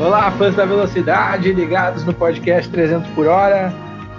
[0.00, 3.72] Olá, fãs da velocidade, ligados no podcast 300 por hora.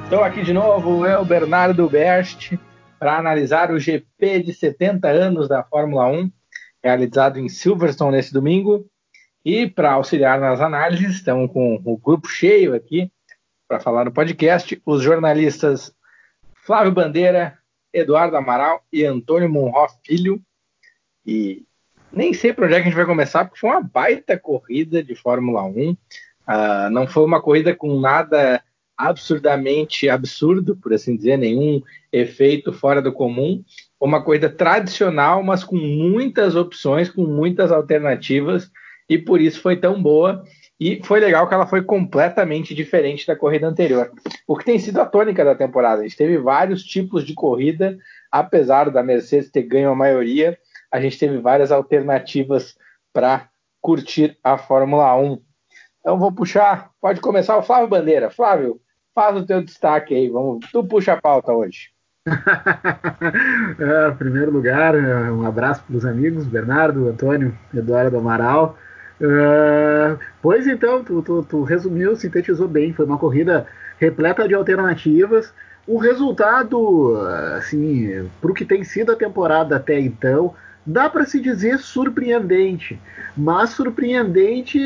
[0.04, 2.54] Estou aqui de novo, eu, Bernardo Berst,
[2.98, 6.32] para analisar o GP de 70 anos da Fórmula 1,
[6.86, 8.86] realizado em Silverstone nesse domingo.
[9.44, 13.12] E para auxiliar nas análises, estamos com o grupo cheio aqui
[13.68, 15.92] para falar no podcast, os jornalistas
[16.64, 17.58] Flávio Bandeira,
[17.92, 20.40] Eduardo Amaral e Antônio Monroff Filho.
[21.26, 21.66] E
[22.14, 25.04] nem sei para onde é que a gente vai começar, porque foi uma baita corrida
[25.04, 25.92] de Fórmula 1.
[25.92, 25.98] Uh,
[26.46, 28.64] ah, não foi uma corrida com nada
[28.96, 33.64] absurdamente absurdo, por assim dizer, nenhum efeito fora do comum.
[34.00, 38.70] Uma corrida tradicional, mas com muitas opções, com muitas alternativas,
[39.10, 40.44] e por isso foi tão boa.
[40.80, 44.12] E foi legal que ela foi completamente diferente da corrida anterior.
[44.46, 46.02] O que tem sido a tônica da temporada.
[46.02, 47.98] A gente teve vários tipos de corrida,
[48.30, 50.58] apesar da Mercedes ter ganho a maioria
[50.96, 52.78] a gente teve várias alternativas
[53.12, 53.50] para
[53.82, 55.42] curtir a Fórmula 1.
[56.00, 58.30] Então vou puxar, pode começar o Flávio Bandeira.
[58.30, 58.80] Flávio,
[59.14, 61.90] faz o teu destaque aí, vamos, tu puxa a pauta hoje.
[63.80, 68.78] é, primeiro lugar, um abraço para os amigos, Bernardo, Antônio, Eduardo Amaral.
[69.22, 72.94] Uh, pois então, tu, tu, tu, resumiu, sintetizou bem.
[72.94, 73.68] Foi uma corrida
[74.00, 75.54] repleta de alternativas.
[75.88, 77.16] O resultado,
[77.56, 80.56] assim, para o que tem sido a temporada até então,
[80.86, 83.00] dá para se dizer surpreendente,
[83.36, 84.80] mas surpreendente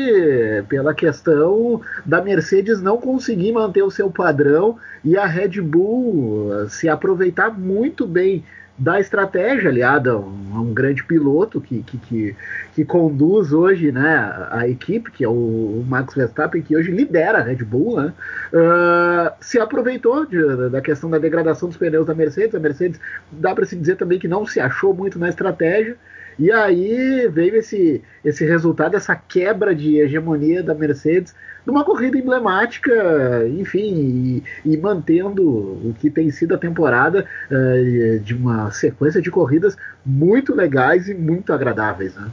[0.68, 6.88] pela questão da Mercedes não conseguir manter o seu padrão e a Red Bull se
[6.88, 8.44] aproveitar muito bem
[8.80, 12.36] da estratégia aliada a um, grande piloto que, que, que,
[12.74, 17.42] que, conduz hoje né, a equipe, que é o, Max Verstappen, que hoje lidera a
[17.42, 18.12] Red Bull, né,
[18.54, 22.54] uh, se aproveitou de, da questão da degradação dos pneus da Mercedes.
[22.54, 22.98] A Mercedes
[23.30, 25.98] dá para se dizer também que não se achou muito na estratégia.
[26.40, 31.34] E aí veio esse, esse resultado, essa quebra de hegemonia da Mercedes
[31.66, 38.34] numa corrida emblemática, enfim, e, e mantendo o que tem sido a temporada uh, de
[38.34, 42.14] uma sequência de corridas muito legais e muito agradáveis.
[42.14, 42.30] Né?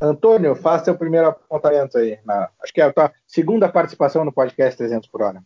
[0.00, 2.18] Antônio, faça seu primeiro apontamento aí.
[2.24, 5.40] Na, acho que é a tua segunda participação no podcast 300 por hora.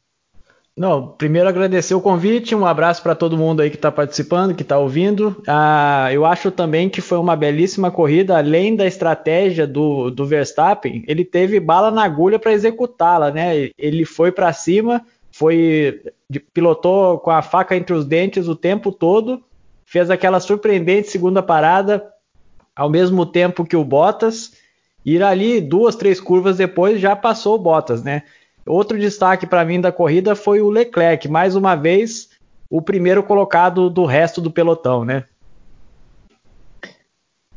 [0.78, 4.60] Não, primeiro agradecer o convite, um abraço para todo mundo aí que está participando, que
[4.60, 5.42] está ouvindo.
[5.48, 11.02] Ah, eu acho também que foi uma belíssima corrida, além da estratégia do, do Verstappen,
[11.08, 13.70] ele teve bala na agulha para executá-la, né?
[13.78, 16.02] Ele foi para cima, foi
[16.52, 19.42] pilotou com a faca entre os dentes o tempo todo,
[19.86, 22.06] fez aquela surpreendente segunda parada,
[22.74, 24.52] ao mesmo tempo que o Bottas,
[25.02, 28.24] e ali duas, três curvas depois já passou o Bottas, né?
[28.66, 32.30] Outro destaque para mim da corrida foi o Leclerc, mais uma vez
[32.68, 35.24] o primeiro colocado do resto do pelotão, né?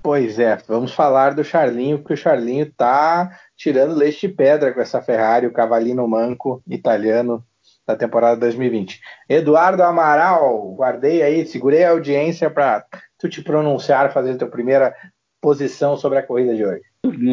[0.04, 4.80] Pois é, vamos falar do Charlinho, porque o Charlinho tá tirando leite de pedra com
[4.80, 7.44] essa Ferrari, o cavalino manco italiano
[7.88, 9.02] da temporada 2020.
[9.28, 12.86] Eduardo Amaral, guardei aí, segurei a audiência para
[13.18, 14.96] tu te pronunciar, fazer a tua primeira
[15.42, 16.84] posição sobre a corrida de hoje.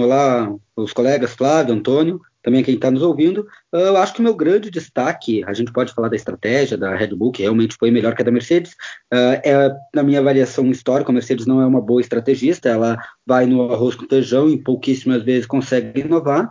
[0.01, 3.45] Olá, os colegas Flávio, Antônio também quem está nos ouvindo.
[3.73, 7.09] Eu acho que o meu grande destaque, a gente pode falar da estratégia da Red
[7.09, 8.71] Bull, que realmente foi melhor que a da Mercedes,
[9.13, 12.97] uh, é, na minha avaliação histórica, a Mercedes não é uma boa estrategista, ela
[13.27, 16.49] vai no arroz com feijão e pouquíssimas vezes consegue inovar,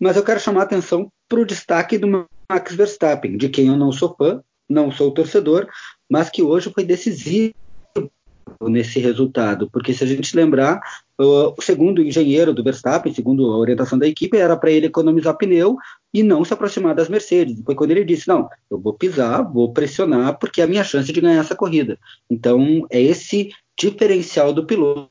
[0.00, 3.76] mas eu quero chamar a atenção para o destaque do Max Verstappen, de quem eu
[3.76, 5.68] não sou fã, não sou torcedor,
[6.10, 7.54] mas que hoje foi decisivo
[8.62, 10.80] nesse resultado, porque se a gente lembrar,
[11.18, 15.76] o segundo engenheiro do Verstappen, segundo a orientação da equipe, era para ele economizar pneu
[16.12, 17.60] e não se aproximar das Mercedes.
[17.64, 21.10] Foi quando ele disse: Não, eu vou pisar, vou pressionar, porque é a minha chance
[21.10, 21.98] de ganhar essa corrida.
[22.30, 25.08] Então, é esse diferencial do piloto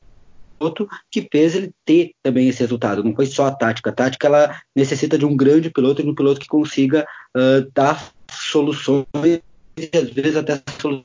[1.10, 3.02] que fez ele ter também esse resultado.
[3.02, 3.90] Não foi só a tática.
[3.90, 7.06] A tática ela necessita de um grande piloto, de um piloto que consiga
[7.36, 9.06] uh, dar soluções
[9.76, 11.04] e às vezes até soluções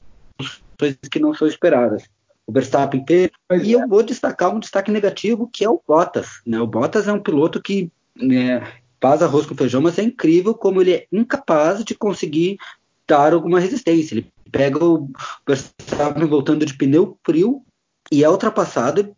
[1.11, 2.03] que não são esperadas
[2.47, 3.31] o Verstappen teve.
[3.47, 3.75] Pois e é.
[3.75, 6.41] eu vou destacar um destaque negativo, que é o Bottas.
[6.45, 6.59] Né?
[6.59, 8.61] O Bottas é um piloto que né,
[9.01, 12.57] faz arroz com feijão, mas é incrível como ele é incapaz de conseguir
[13.07, 14.15] dar alguma resistência.
[14.15, 15.09] Ele pega o
[15.47, 17.63] Verstappen voltando de pneu frio
[18.11, 19.15] e é ultrapassado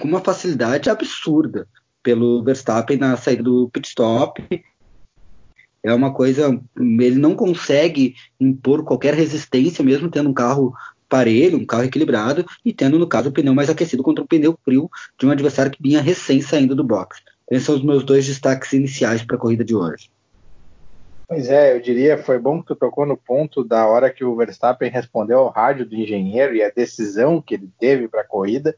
[0.00, 1.68] com uma facilidade absurda
[2.02, 4.42] pelo Verstappen na saída do pit stop.
[5.82, 10.74] É uma coisa, ele não consegue impor qualquer resistência, mesmo tendo um carro
[11.08, 14.58] parelho, um carro equilibrado e tendo, no caso, o pneu mais aquecido contra um pneu
[14.64, 17.20] frio de um adversário que vinha recém saindo do box.
[17.50, 20.10] Esses são os meus dois destaques iniciais para a corrida de hoje.
[21.28, 24.36] Pois é, eu diria, foi bom que tu tocou no ponto da hora que o
[24.36, 28.76] Verstappen respondeu ao rádio do engenheiro e a decisão que ele teve para a corrida,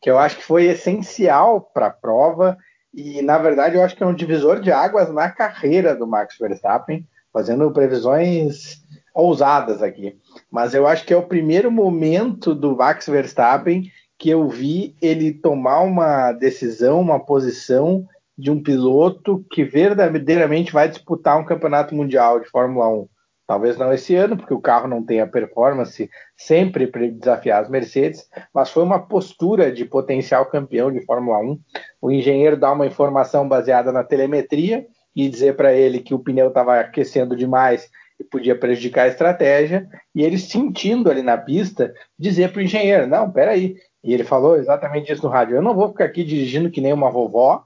[0.00, 2.56] que eu acho que foi essencial para a prova
[2.94, 6.36] e, na verdade, eu acho que é um divisor de águas na carreira do Max
[6.38, 8.80] Verstappen, fazendo previsões
[9.18, 10.16] ousadas aqui.
[10.50, 15.32] Mas eu acho que é o primeiro momento do Max Verstappen que eu vi ele
[15.32, 18.06] tomar uma decisão, uma posição
[18.36, 23.08] de um piloto que verdadeiramente vai disputar um campeonato mundial de Fórmula 1.
[23.46, 27.68] Talvez não esse ano, porque o carro não tem a performance sempre para desafiar as
[27.68, 31.58] Mercedes, mas foi uma postura de potencial campeão de Fórmula 1.
[32.00, 34.86] O engenheiro dá uma informação baseada na telemetria
[35.16, 37.88] e dizer para ele que o pneu estava aquecendo demais
[38.24, 43.30] podia prejudicar a estratégia, e ele sentindo ali na pista, dizer para o engenheiro: Não,
[43.30, 43.76] peraí.
[44.02, 46.92] E ele falou exatamente isso no rádio: Eu não vou ficar aqui dirigindo que nem
[46.92, 47.64] uma vovó,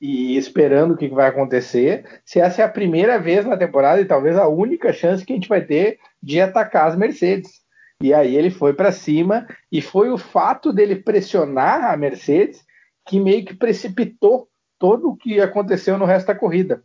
[0.00, 4.04] e esperando o que vai acontecer, se essa é a primeira vez na temporada e
[4.04, 7.50] talvez a única chance que a gente vai ter de atacar as Mercedes.
[8.02, 12.62] E aí ele foi para cima e foi o fato dele pressionar a Mercedes
[13.06, 16.82] que meio que precipitou todo o que aconteceu no resto da corrida.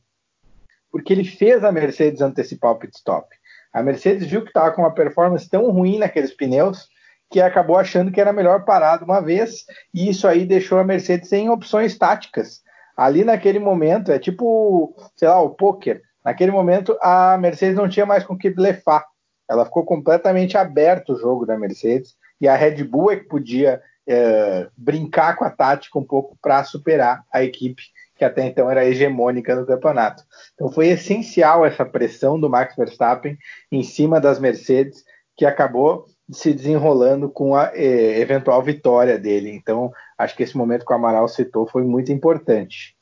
[0.92, 3.28] Porque ele fez a Mercedes antecipar o pit stop.
[3.74, 6.90] A Mercedes viu que estava com uma performance tão ruim naqueles pneus
[7.30, 10.84] que acabou achando que era melhor parar de uma vez, e isso aí deixou a
[10.84, 12.62] Mercedes em opções táticas
[12.96, 16.02] ali naquele momento, é tipo, sei lá, o poker.
[16.24, 19.06] Naquele momento, a Mercedes não tinha mais com que blefar.
[19.50, 23.82] Ela ficou completamente aberto o jogo da Mercedes e a Red Bull é que podia
[24.08, 27.84] é, brincar com a tática um pouco para superar a equipe
[28.22, 30.24] que até então era hegemônica no campeonato.
[30.54, 33.36] Então foi essencial essa pressão do Max Verstappen
[33.72, 35.04] em cima das Mercedes
[35.36, 39.50] que acabou se desenrolando com a eh, eventual vitória dele.
[39.50, 42.96] Então, acho que esse momento que o Amaral citou foi muito importante.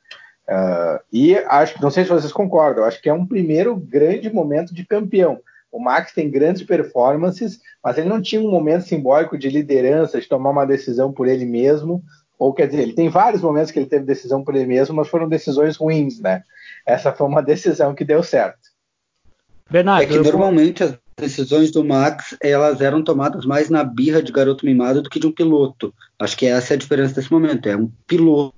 [0.47, 4.73] Uh, e acho, não sei se vocês concordam, acho que é um primeiro grande momento
[4.73, 5.41] de campeão.
[5.69, 10.29] O Max tem grandes performances, mas ele não tinha um momento simbólico de liderança, de
[10.29, 12.01] tomar uma decisão por ele mesmo.
[12.39, 15.09] Ou quer dizer, ele tem vários momentos que ele teve decisão por ele mesmo, mas
[15.09, 16.41] foram decisões ruins, né?
[16.87, 18.69] Essa foi uma decisão que deu certo.
[19.69, 24.31] Bernardo, é que normalmente as decisões do Max elas eram tomadas mais na birra de
[24.31, 25.93] garoto mimado do que de um piloto.
[26.17, 27.67] Acho que essa é a diferença desse momento.
[27.67, 28.53] É um piloto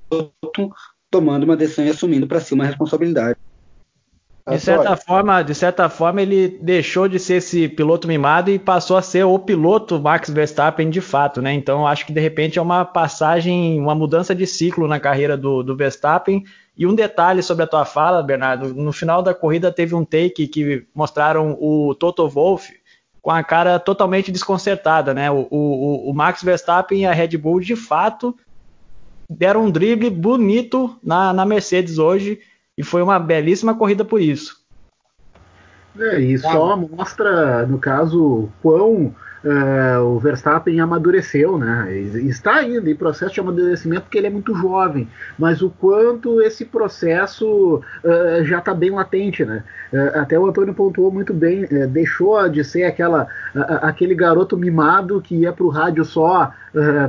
[1.10, 3.38] tomando uma decisão e assumindo para si uma responsabilidade.
[4.50, 8.98] De certa forma, de certa forma, ele deixou de ser esse piloto mimado e passou
[8.98, 11.54] a ser o piloto Max Verstappen de fato, né?
[11.54, 15.62] Então acho que de repente é uma passagem, uma mudança de ciclo na carreira do,
[15.62, 16.44] do Verstappen.
[16.76, 20.48] E um detalhe sobre a tua fala, Bernardo, no final da corrida teve um take
[20.48, 22.74] que mostraram o Toto Wolff
[23.22, 25.30] com a cara totalmente desconcertada, né?
[25.30, 28.36] O, o, o Max Verstappen e a Red Bull de fato
[29.30, 32.40] deram um drible bonito na, na Mercedes hoje
[32.78, 34.62] e foi uma belíssima corrida por isso.
[36.00, 39.14] É, e só mostra, no caso, quão
[39.44, 41.94] uh, o Verstappen amadureceu, né?
[41.94, 45.08] Está ainda em processo de amadurecimento porque ele é muito jovem,
[45.38, 49.64] mas o quanto esse processo uh, já está bem latente, né?
[49.92, 53.28] Uh, até o Antônio pontuou muito bem, deixou de ser aquela,
[53.82, 56.52] aquele garoto mimado que ia para o rádio só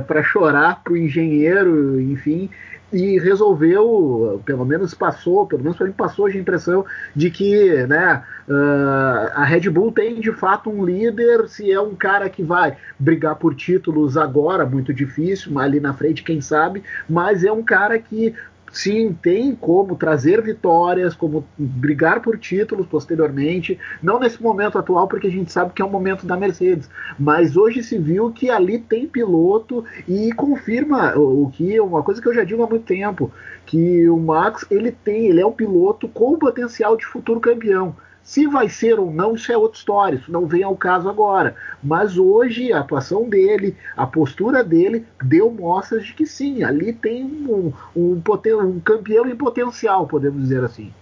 [0.07, 2.49] para chorar para o engenheiro, enfim,
[2.93, 8.23] e resolveu, pelo menos passou, pelo menos para mim passou a impressão de que né,
[8.47, 12.77] uh, a Red Bull tem de fato um líder, se é um cara que vai
[12.99, 17.63] brigar por títulos agora, muito difícil, mas ali na frente, quem sabe, mas é um
[17.63, 18.35] cara que
[18.73, 25.27] sim, tem como trazer vitórias, como brigar por títulos posteriormente, não nesse momento atual, porque
[25.27, 28.79] a gente sabe que é um momento da Mercedes, mas hoje se viu que ali
[28.79, 33.31] tem piloto e confirma o que uma coisa que eu já digo há muito tempo,
[33.65, 37.95] que o Max ele tem, ele é um piloto com potencial de futuro campeão.
[38.23, 41.55] Se vai ser ou não, isso é outra história, isso não vem ao caso agora.
[41.83, 47.25] Mas hoje a atuação dele, a postura dele, deu mostras de que sim, ali tem
[47.25, 50.93] um, um, um campeão em potencial, podemos dizer assim.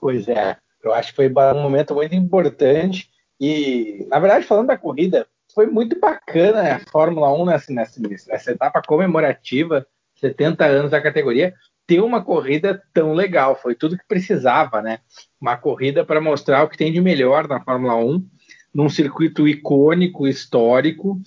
[0.00, 3.10] Pois é, eu acho que foi um momento muito importante.
[3.38, 8.52] E, na verdade, falando da corrida, foi muito bacana a Fórmula 1 nessa, nessa, nessa
[8.52, 11.52] etapa comemorativa, 70 anos da categoria
[11.86, 13.54] ter uma corrida tão legal.
[13.56, 14.98] Foi tudo que precisava, né?
[15.40, 18.24] Uma corrida para mostrar o que tem de melhor na Fórmula 1.
[18.74, 21.20] num circuito icônico, histórico,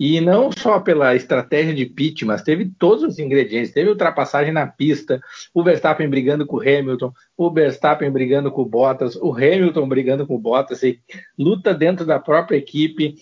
[0.00, 3.72] e não só pela estratégia de pitch, mas teve todos os ingredientes.
[3.72, 5.20] Teve ultrapassagem na pista,
[5.52, 10.26] o Verstappen brigando com o Hamilton, o Verstappen brigando com o Bottas, o Hamilton brigando
[10.26, 10.98] com o Bottas, e
[11.38, 13.16] luta dentro da própria equipe.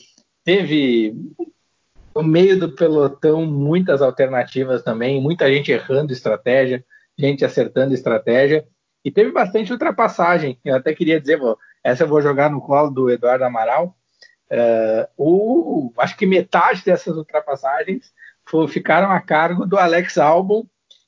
[0.45, 1.15] Teve
[2.15, 6.85] no meio do pelotão muitas alternativas também, muita gente errando estratégia,
[7.19, 8.67] gente acertando estratégia.
[9.05, 10.59] E teve bastante ultrapassagem.
[10.65, 11.41] Eu até queria dizer,
[11.83, 13.97] essa eu vou jogar no colo do Eduardo Amaral.
[14.51, 18.13] Uh, o, acho que metade dessas ultrapassagens
[18.49, 20.67] foi, ficaram a cargo do Alex Albon,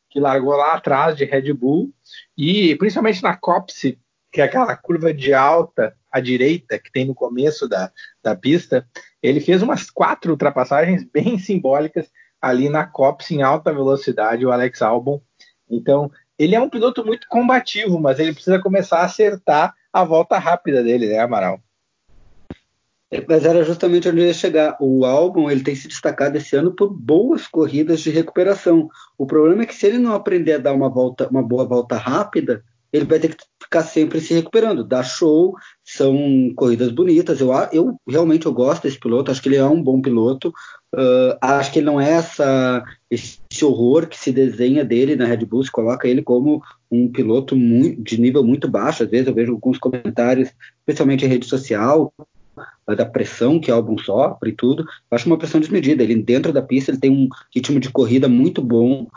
[0.08, 1.92] que largou lá atrás de Red Bull,
[2.36, 3.98] e principalmente na Copse,
[4.34, 8.84] que é aquela curva de alta à direita que tem no começo da, da pista,
[9.22, 12.10] ele fez umas quatro ultrapassagens bem simbólicas
[12.42, 15.22] ali na Copse em alta velocidade, o Alex Albon.
[15.70, 20.36] Então, ele é um piloto muito combativo, mas ele precisa começar a acertar a volta
[20.36, 21.60] rápida dele, né, Amaral?
[23.12, 24.76] É, mas era justamente onde eu ia chegar.
[24.80, 28.88] O álbum ele tem se destacado esse ano por boas corridas de recuperação.
[29.16, 31.96] O problema é que se ele não aprender a dar uma volta, uma boa volta
[31.96, 34.84] rápida, ele vai ter que ficar sempre se recuperando.
[34.84, 37.40] Dá show, são corridas bonitas.
[37.40, 40.52] Eu, eu realmente eu gosto desse piloto, acho que ele é um bom piloto.
[40.94, 45.44] Uh, acho que ele não é essa, esse horror que se desenha dele na Red
[45.44, 49.02] Bull, se coloca ele como um piloto muito, de nível muito baixo.
[49.02, 52.12] Às vezes eu vejo alguns comentários, especialmente em rede social,
[52.86, 54.82] da pressão que o álbum sofre e tudo.
[54.82, 56.02] Eu acho uma pressão desmedida.
[56.02, 59.08] Ele dentro da pista ele tem um ritmo de corrida muito bom.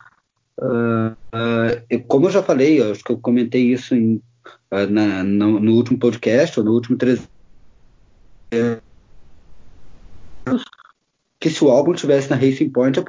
[0.59, 4.21] Uh, uh, como eu já falei, eu acho que eu comentei isso em,
[4.71, 7.27] na, no, no, último podcast ou no último três
[11.39, 13.03] que se o álbum tivesse na Racing Point, a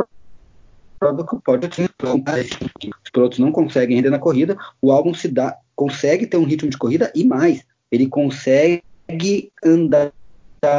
[0.98, 5.56] prova que pode tinha os pilotos não conseguem render na corrida, o álbum se dá,
[5.74, 8.82] consegue ter um ritmo de corrida e mais, ele consegue
[9.64, 10.12] andar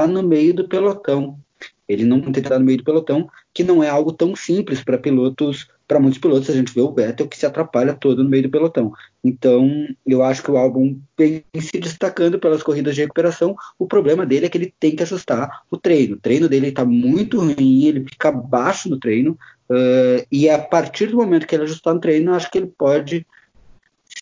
[0.07, 1.39] no meio do pelotão.
[1.87, 5.67] Ele não tem no meio do pelotão, que não é algo tão simples para pilotos,
[5.87, 8.51] para muitos pilotos, a gente vê o Vettel que se atrapalha todo no meio do
[8.51, 8.93] pelotão.
[9.23, 9.69] Então,
[10.05, 13.55] eu acho que o álbum vem se destacando pelas corridas de recuperação.
[13.77, 16.15] O problema dele é que ele tem que ajustar o treino.
[16.15, 19.37] O treino dele está muito ruim, ele fica baixo no treino,
[19.69, 22.73] uh, e a partir do momento que ele ajustar no treino, eu acho que ele
[22.77, 23.27] pode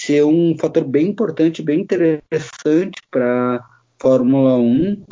[0.02, 3.64] ser um fator bem importante, bem interessante para
[4.00, 5.04] Fórmula 1,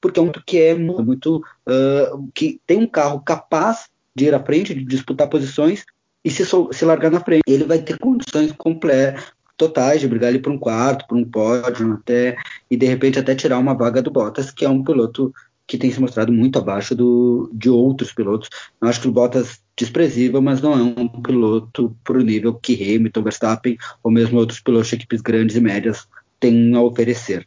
[0.00, 4.40] porque é um que é muito uh, que tem um carro capaz de ir à
[4.40, 5.84] frente, de disputar posições
[6.28, 7.42] e se, se largar na frente.
[7.46, 9.24] Ele vai ter condições completas,
[9.56, 12.36] totais, de brigar ali por um quarto, por um pódio, até,
[12.70, 15.32] e de repente até tirar uma vaga do Bottas, que é um piloto
[15.66, 18.48] que tem se mostrado muito abaixo do, de outros pilotos.
[18.80, 22.74] Eu acho que o Bottas desprezível, mas não é um piloto para o nível que
[22.74, 26.06] Hamilton, Verstappen ou mesmo outros pilotos de equipes grandes e médias
[26.38, 27.46] têm a oferecer.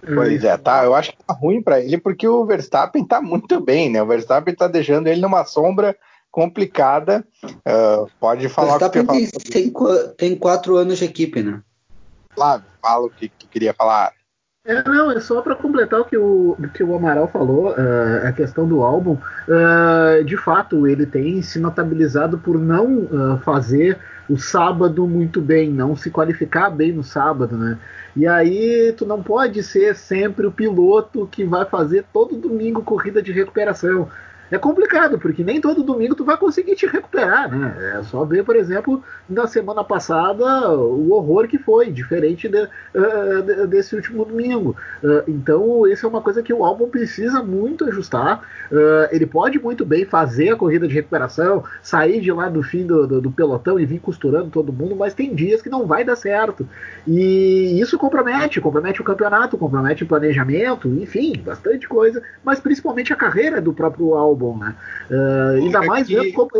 [0.00, 0.84] Pois é, tá.
[0.84, 4.02] Eu acho que tá ruim para ele porque o Verstappen tá muito bem, né?
[4.02, 5.96] O Verstappen tá deixando ele numa sombra
[6.32, 7.24] complicada.
[7.44, 11.62] Uh, pode falar Verstappen o que você tem, tem, tem quatro anos de equipe, né?
[12.34, 14.12] Flávio, fala o que tu queria falar.
[14.64, 18.32] É, não, é só para completar o que o, que o Amaral falou, uh, a
[18.32, 19.18] questão do álbum.
[19.48, 23.98] Uh, de fato, ele tem se notabilizado por não uh, fazer
[24.30, 27.76] o sábado muito bem, não se qualificar bem no sábado, né?
[28.14, 33.20] E aí tu não pode ser sempre o piloto que vai fazer todo domingo corrida
[33.20, 34.08] de recuperação
[34.52, 37.96] é complicado, porque nem todo domingo tu vai conseguir te recuperar, né?
[37.96, 43.66] É só ver, por exemplo, na semana passada o horror que foi, diferente de, uh,
[43.66, 44.76] desse último domingo.
[45.02, 48.42] Uh, então, isso é uma coisa que o álbum precisa muito ajustar.
[48.70, 52.84] Uh, ele pode muito bem fazer a corrida de recuperação, sair de lá do fim
[52.86, 56.04] do, do, do, pelotão e vir costurando todo mundo, mas tem dias que não vai
[56.04, 56.68] dar certo.
[57.06, 63.16] E isso compromete, compromete o campeonato, compromete o planejamento, enfim, bastante coisa, mas principalmente a
[63.16, 64.74] carreira do próprio álbum bom, né?
[65.10, 66.50] Uh, ainda mais vendo como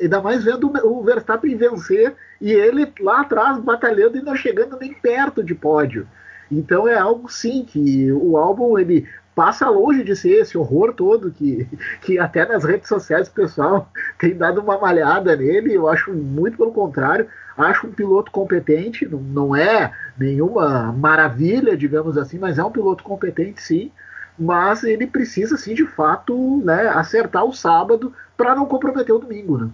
[0.00, 4.94] ainda mais vendo o Verstappen vencer e ele lá atrás batalhando e não chegando nem
[4.94, 6.06] perto de pódio.
[6.50, 11.30] Então é algo sim que o álbum ele passa longe de ser esse horror todo
[11.30, 11.68] que,
[12.02, 15.74] que até nas redes sociais o pessoal tem dado uma malhada nele.
[15.74, 17.26] Eu acho muito pelo contrário.
[17.56, 23.02] Acho um piloto competente, não, não é nenhuma maravilha, digamos assim, mas é um piloto
[23.02, 23.90] competente sim
[24.38, 29.58] mas ele precisa, sim, de fato, né, acertar o sábado para não comprometer o domingo,
[29.58, 29.70] né?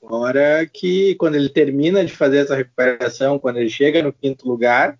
[0.00, 4.98] Fora que quando ele termina de fazer essa recuperação, quando ele chega no quinto lugar,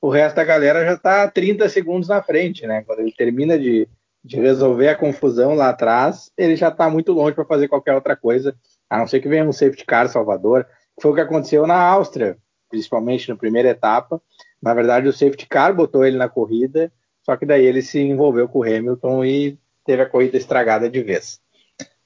[0.00, 2.82] o resto da galera já está 30 segundos na frente, né?
[2.82, 3.88] Quando ele termina de,
[4.24, 8.16] de resolver a confusão lá atrás, ele já está muito longe para fazer qualquer outra
[8.16, 8.54] coisa,
[8.88, 11.80] a não ser que venha um safety car Salvador, que foi o que aconteceu na
[11.80, 12.36] Áustria,
[12.68, 14.20] principalmente na primeira etapa.
[14.62, 18.48] Na verdade, o safety car botou ele na corrida só que daí ele se envolveu
[18.48, 21.40] com o Hamilton e teve a corrida estragada de vez.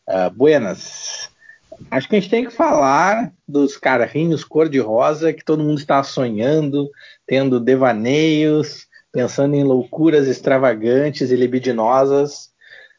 [0.09, 1.30] Uh, buenas.
[1.90, 6.88] Acho que a gente tem que falar dos carrinhos cor-de-rosa que todo mundo está sonhando,
[7.26, 12.52] tendo devaneios, pensando em loucuras extravagantes e libidinosas,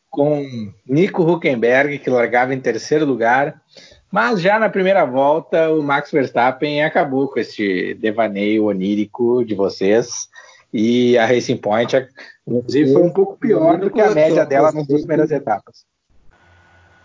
[0.10, 0.46] com
[0.88, 3.62] Nico Huckenberg, que largava em terceiro lugar,
[4.10, 10.30] mas já na primeira volta o Max Verstappen acabou com esse devaneio onírico de vocês
[10.78, 12.06] e a Racing Point,
[12.46, 15.86] inclusive, foi um pouco pior do que a média dela nas duas primeiras etapas.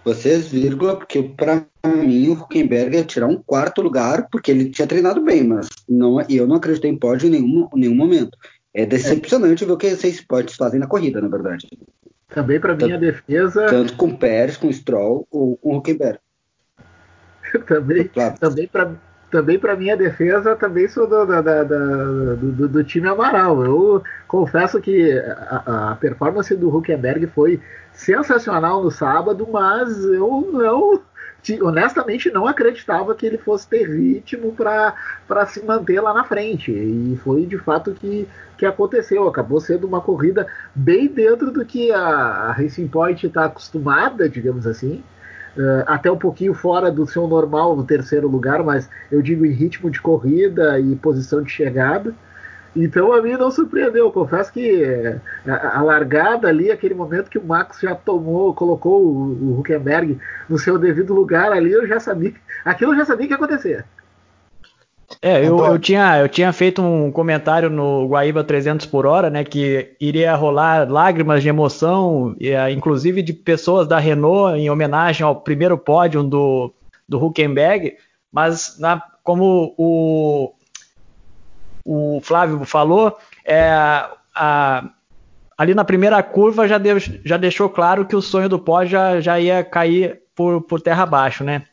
[0.04, 4.88] Vocês, vírgula, porque para mim o Huckenberg ia tirar um quarto lugar, porque ele tinha
[4.88, 8.36] treinado bem, mas não, eu não acreditei em pódio em nenhum, nenhum momento.
[8.74, 9.66] É decepcionante é.
[9.68, 11.68] ver o que esses pódios fazem na corrida, na verdade.
[12.28, 13.66] Também para minha defesa.
[13.66, 16.18] Tanto com Pérez, com Stroll ou com Huckenberg.
[17.68, 18.34] também claro.
[18.40, 18.96] também para
[19.30, 23.64] também para minha defesa, também sou do, da, da, do, do, time Amaral.
[23.64, 27.60] Eu confesso que a, a, performance do Huckenberg foi
[27.92, 31.00] sensacional no sábado, mas eu não,
[31.62, 36.72] honestamente, não acreditava que ele fosse ter ritmo para se manter lá na frente.
[36.72, 39.28] E foi de fato que, que aconteceu.
[39.28, 44.66] Acabou sendo uma corrida bem dentro do que a, a Racing Point está acostumada, digamos
[44.66, 45.02] assim.
[45.56, 49.50] Uh, até um pouquinho fora do seu normal no terceiro lugar, mas eu digo em
[49.50, 52.14] ritmo de corrida e posição de chegada.
[52.74, 54.12] Então a mim não surpreendeu.
[54.12, 59.54] Confesso que eh, a, largada ali, aquele momento que o Max já tomou, colocou o,
[59.56, 62.32] o Huckenberg no seu devido lugar ali, eu já sabia.
[62.64, 63.84] Aquilo eu já sabia que ia acontecer.
[65.20, 69.44] É, eu, eu, tinha, eu tinha feito um comentário no Guaíba 300 por hora, né,
[69.44, 75.36] que iria rolar lágrimas de emoção, eh, inclusive de pessoas da Renault, em homenagem ao
[75.36, 76.72] primeiro pódio do,
[77.08, 77.96] do Huckenberg,
[78.32, 80.52] mas na, como o,
[81.84, 83.70] o Flávio falou, é,
[84.34, 84.88] a,
[85.58, 89.20] ali na primeira curva já, deu, já deixou claro que o sonho do pódio já,
[89.20, 91.64] já ia cair por, por terra abaixo, né?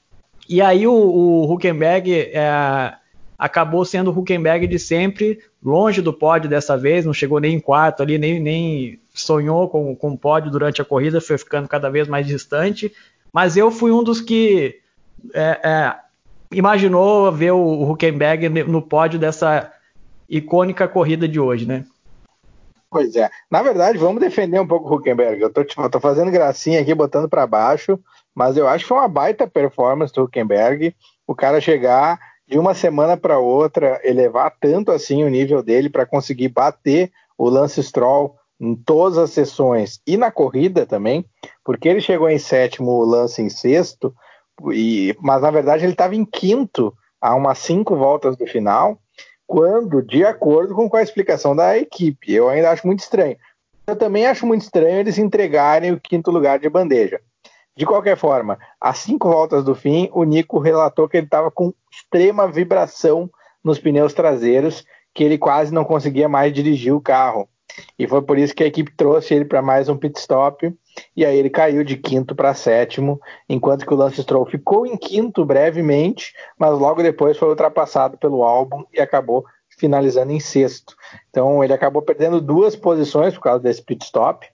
[0.49, 2.93] E aí o, o Huckenberg é,
[3.37, 7.59] acabou sendo o Huckenberg de sempre, longe do pódio dessa vez, não chegou nem em
[7.59, 11.89] quarto ali, nem, nem sonhou com, com o pódio durante a corrida, foi ficando cada
[11.89, 12.91] vez mais distante.
[13.31, 14.79] Mas eu fui um dos que
[15.33, 15.95] é, é,
[16.51, 19.71] imaginou ver o Huckenberg no pódio dessa
[20.27, 21.85] icônica corrida de hoje, né?
[22.89, 23.29] Pois é.
[23.51, 25.41] Na verdade, vamos defender um pouco o Huckenberg.
[25.41, 27.99] Eu tô, tipo, tô fazendo gracinha aqui, botando para baixo,
[28.33, 30.95] mas eu acho que foi uma baita performance do Huckenberg.
[31.27, 36.05] O cara chegar de uma semana para outra, elevar tanto assim o nível dele para
[36.05, 41.25] conseguir bater o Lance Stroll em todas as sessões e na corrida também,
[41.63, 44.13] porque ele chegou em sétimo, o Lance em sexto,
[44.71, 48.99] e, mas na verdade ele estava em quinto a umas cinco voltas do final,
[49.45, 53.37] quando, de acordo com a explicação da equipe, eu ainda acho muito estranho.
[53.85, 57.21] Eu também acho muito estranho eles entregarem o quinto lugar de bandeja.
[57.77, 61.71] De qualquer forma, às cinco voltas do fim, o Nico relatou que ele estava com
[61.91, 63.29] extrema vibração
[63.63, 67.47] nos pneus traseiros, que ele quase não conseguia mais dirigir o carro.
[67.99, 70.73] E foi por isso que a equipe trouxe ele para mais um pit stop.
[71.15, 74.97] E aí ele caiu de quinto para sétimo, enquanto que o Lance Stroll ficou em
[74.97, 79.45] quinto brevemente, mas logo depois foi ultrapassado pelo álbum e acabou
[79.77, 80.95] finalizando em sexto.
[81.29, 84.47] Então ele acabou perdendo duas posições por causa desse pit stop.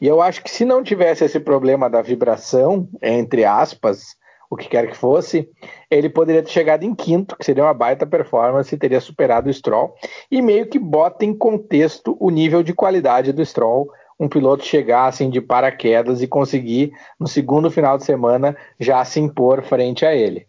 [0.00, 4.16] E eu acho que se não tivesse esse problema da vibração, entre aspas,
[4.50, 5.48] o que quer que fosse,
[5.90, 9.52] ele poderia ter chegado em quinto, que seria uma baita performance, e teria superado o
[9.52, 9.94] Stroll,
[10.30, 15.06] e meio que bota em contexto o nível de qualidade do Stroll, um piloto chegar
[15.06, 20.14] assim de paraquedas e conseguir, no segundo final de semana, já se impor frente a
[20.14, 20.46] ele.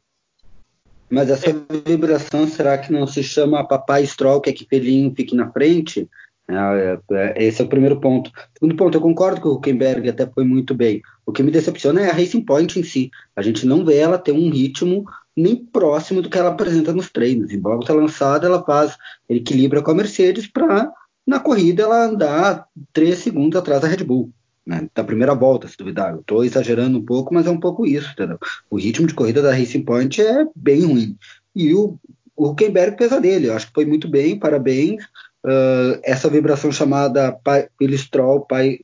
[1.09, 1.51] Mas essa
[1.85, 6.09] vibração, será que não se chama papai Stroll, que é que pelinho fique na frente?
[6.47, 8.31] É, é, esse é o primeiro ponto.
[8.53, 11.01] Segundo ponto, eu concordo que o Huckenberg até foi muito bem.
[11.25, 13.09] O que me decepciona é a Racing Point em si.
[13.35, 15.05] A gente não vê ela ter um ritmo
[15.35, 17.51] nem próximo do que ela apresenta nos treinos.
[17.51, 18.95] Embora está lançada, ela faz
[19.27, 20.91] equilíbrio com a Mercedes para
[21.25, 24.31] na corrida ela andar três segundos atrás da Red Bull.
[24.67, 26.11] Né, da primeira volta, se duvidar.
[26.13, 28.39] Eu estou exagerando um pouco, mas é um pouco isso, entendeu?
[28.67, 31.15] O ritmo de corrida da Racing Point é bem ruim.
[31.55, 31.99] E o,
[32.35, 33.47] o Huckenberg pesa dele.
[33.47, 35.05] Eu acho que foi muito bem, parabéns
[35.45, 38.79] uh, essa vibração chamada pai, Stroll, pai,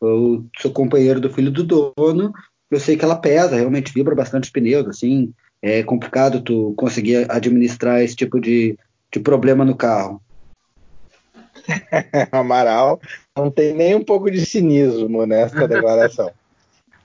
[0.00, 2.32] o seu companheiro do filho do dono,
[2.70, 5.32] eu sei que ela pesa, realmente vibra bastante pneus, assim,
[5.62, 8.78] é complicado tu conseguir administrar esse tipo de,
[9.12, 10.20] de problema no carro.
[12.32, 13.00] Amaral
[13.36, 16.30] não tem nem um pouco de cinismo nessa declaração.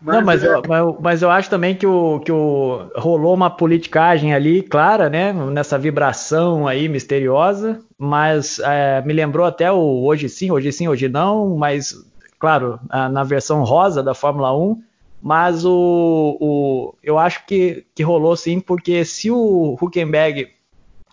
[0.02, 0.48] Mas, não, mas, é...
[0.48, 5.34] eu, mas, eu acho também que, o, que o, rolou uma politicagem ali, clara, né?
[5.34, 11.08] Nessa vibração aí misteriosa, mas é, me lembrou até o hoje sim, hoje sim, hoje
[11.08, 11.96] não, mas,
[12.38, 14.82] claro, na versão rosa da Fórmula 1,
[15.22, 20.50] mas o, o, eu acho que, que rolou sim, porque se o Huckenberg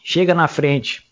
[0.05, 1.07] chega na frente,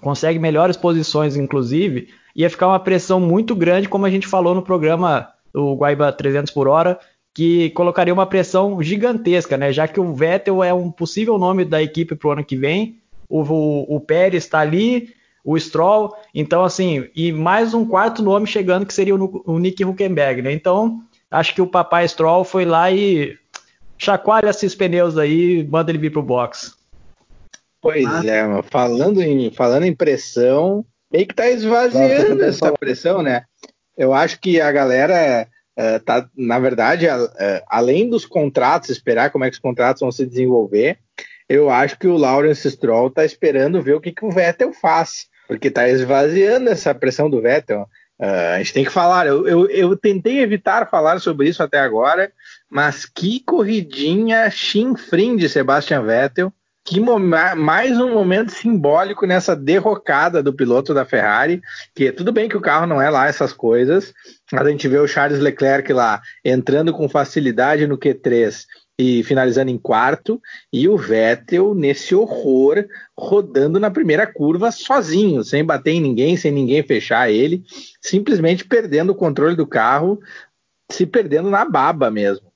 [0.00, 4.62] consegue melhores posições, inclusive, ia ficar uma pressão muito grande, como a gente falou no
[4.62, 6.98] programa do Guaiba 300 por hora,
[7.34, 9.72] que colocaria uma pressão gigantesca, né?
[9.72, 13.00] Já que o Vettel é um possível nome da equipe para o ano que vem,
[13.28, 18.46] o, o, o Pérez está ali, o Stroll, então assim, e mais um quarto nome
[18.46, 20.52] chegando que seria o, o Nick Huckenberg, né?
[20.52, 23.38] Então, acho que o papai Stroll foi lá e
[23.96, 26.76] chacoalha esses pneus aí, manda ele vir pro box.
[27.80, 28.26] Pois ah.
[28.26, 33.44] é, falando em, falando em pressão, meio que tá esvaziando essa pressão, né?
[33.98, 37.28] Eu acho que a galera uh, tá, na verdade, uh,
[37.66, 40.98] além dos contratos, esperar como é que os contratos vão se desenvolver,
[41.48, 45.26] eu acho que o Lawrence Stroll tá esperando ver o que, que o Vettel faz,
[45.48, 47.88] porque tá esvaziando essa pressão do Vettel.
[48.20, 49.26] Uh, a gente tem que falar.
[49.26, 52.32] Eu, eu, eu, tentei evitar falar sobre isso até agora,
[52.70, 56.52] mas que corridinha chinfrim de Sebastian Vettel
[56.88, 57.00] que
[57.56, 61.60] mais um momento simbólico nessa derrocada do piloto da Ferrari,
[61.94, 64.14] que tudo bem que o carro não é lá essas coisas,
[64.50, 68.64] mas a gente vê o Charles Leclerc lá entrando com facilidade no Q3
[68.98, 70.40] e finalizando em quarto,
[70.72, 72.84] e o Vettel nesse horror,
[73.16, 77.62] rodando na primeira curva sozinho, sem bater em ninguém, sem ninguém fechar ele,
[78.00, 80.18] simplesmente perdendo o controle do carro,
[80.90, 82.47] se perdendo na baba mesmo.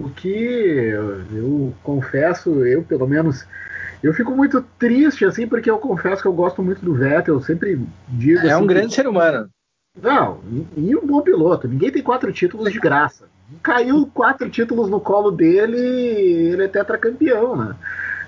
[0.00, 3.46] O que eu, confesso, eu pelo menos,
[4.02, 7.40] eu fico muito triste, assim, porque eu confesso que eu gosto muito do Vettel, eu
[7.40, 8.40] sempre digo.
[8.40, 8.94] É assim, um grande que...
[8.94, 9.48] ser humano.
[10.00, 11.68] Não, e, e, um bom piloto.
[11.68, 13.26] Ninguém tem quatro títulos de graça.
[13.62, 17.76] Caiu quatro títulos no colo dele, ele é tetracampeão, né?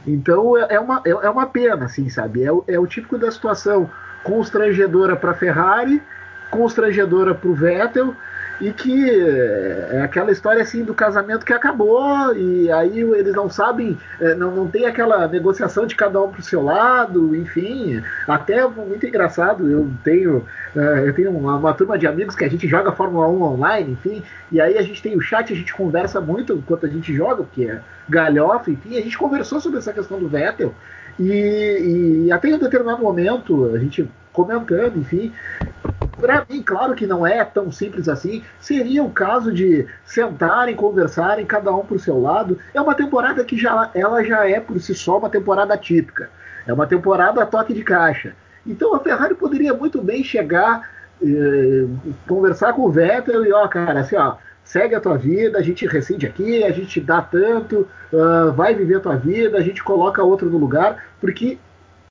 [0.07, 2.45] Então é, é uma, é, é uma pena, assim, sabe?
[2.45, 3.91] É, é o típico da situação
[4.23, 6.01] constrangedora para Ferrari,
[6.51, 8.15] constrangedora para o Vettel
[8.61, 13.99] e que é aquela história assim do casamento que acabou e aí eles não sabem,
[14.21, 19.07] é, não, não tem aquela negociação de cada um pro seu lado, enfim, até muito
[19.07, 22.93] engraçado, eu tenho é, eu tenho uma, uma, turma de amigos que a gente joga
[22.93, 26.55] Fórmula 1 online, enfim, e aí a gente tem o chat, a gente conversa muito
[26.55, 30.29] enquanto a gente joga, porque é galhofa, enfim, a gente conversou sobre essa questão do
[30.29, 30.75] Vettel
[31.19, 35.33] e, e até em um determinado momento, a gente comentando, enfim,
[36.21, 38.43] para mim, claro que não é tão simples assim.
[38.61, 42.59] Seria o caso de sentarem, conversarem, cada um para o seu lado.
[42.73, 46.31] É uma temporada que já, ela já é por si só uma temporada típica.
[46.67, 48.35] É uma temporada a toque de caixa.
[48.67, 50.89] Então a Ferrari poderia muito bem chegar,
[51.23, 51.87] eh,
[52.27, 55.87] conversar com o Vettel e, ó, cara, assim, ó, segue a tua vida, a gente
[55.87, 60.25] rescinde aqui, a gente dá tanto, uh, vai viver a tua vida, a gente coloca
[60.25, 61.57] outro no lugar, porque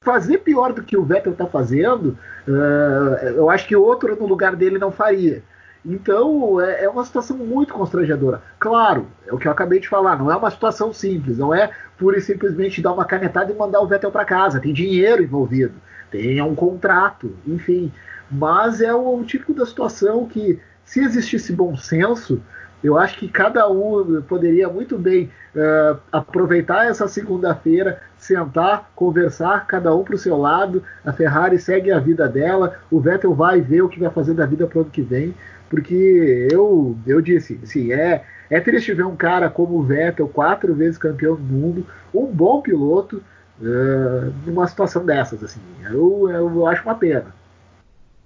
[0.05, 4.55] fazer pior do que o Vettel está fazendo, uh, eu acho que outro no lugar
[4.55, 5.43] dele não faria.
[5.83, 8.41] Então é, é, uma situação muito constrangedora.
[8.59, 11.71] Claro, é o que eu acabei de falar, não é uma situação simples, não é
[11.97, 14.59] pura e simplesmente dar uma canetada e mandar o Vettel para casa.
[14.59, 15.73] Tem dinheiro envolvido,
[16.11, 17.91] tem um contrato, enfim.
[18.29, 22.41] Mas é o, o da situação que, se existisse bom senso,
[22.83, 29.93] eu acho que cada um poderia muito bem uh, aproveitar essa segunda-feira, sentar, conversar, cada
[29.95, 30.83] um para o seu lado.
[31.03, 34.45] A Ferrari segue a vida dela, o Vettel vai ver o que vai fazer da
[34.45, 35.33] vida para o ano que vem,
[35.69, 40.73] porque eu, eu disse, assim, é, é triste ver um cara como o Vettel, quatro
[40.75, 43.23] vezes campeão do mundo, um bom piloto,
[43.61, 45.61] uh, numa situação dessas, assim.
[45.89, 47.33] Eu, eu acho uma pena.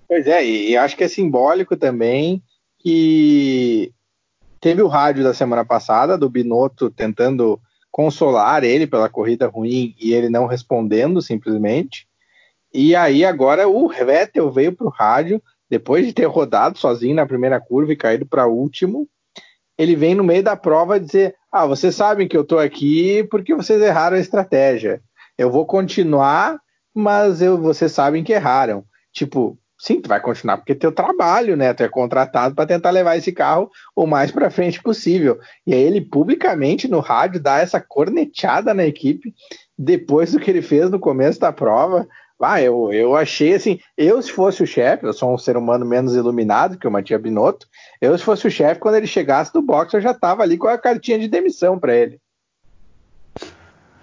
[0.08, 2.42] Pois é, e acho que é simbólico também
[2.80, 3.94] que
[4.60, 7.60] teve o rádio da semana passada do Binotto tentando
[7.92, 12.08] consolar ele pela corrida ruim e ele não respondendo simplesmente.
[12.74, 17.26] E aí agora o Vettel veio para o rádio, depois de ter rodado sozinho na
[17.26, 19.08] primeira curva e caído para último,
[19.78, 23.56] ele vem no meio da prova dizer: Ah, vocês sabem que eu estou aqui porque
[23.56, 25.02] vocês erraram a estratégia.
[25.38, 26.60] Eu vou continuar,
[26.94, 28.84] mas eu, vocês sabem que erraram.
[29.12, 31.74] Tipo, sim, tu vai continuar porque teu trabalho, né?
[31.74, 35.40] Tu é contratado para tentar levar esse carro o mais para frente possível.
[35.66, 39.34] E aí ele publicamente no rádio dá essa corneteada na equipe
[39.78, 42.06] depois do que ele fez no começo da prova.
[42.42, 45.86] Ah, eu, eu achei assim, eu se fosse o chefe, eu sou um ser humano
[45.86, 47.68] menos iluminado que o Matias Binotto,
[48.00, 50.68] eu se fosse o chefe, quando ele chegasse do box, eu já tava ali com
[50.68, 52.20] a cartinha de demissão para ele.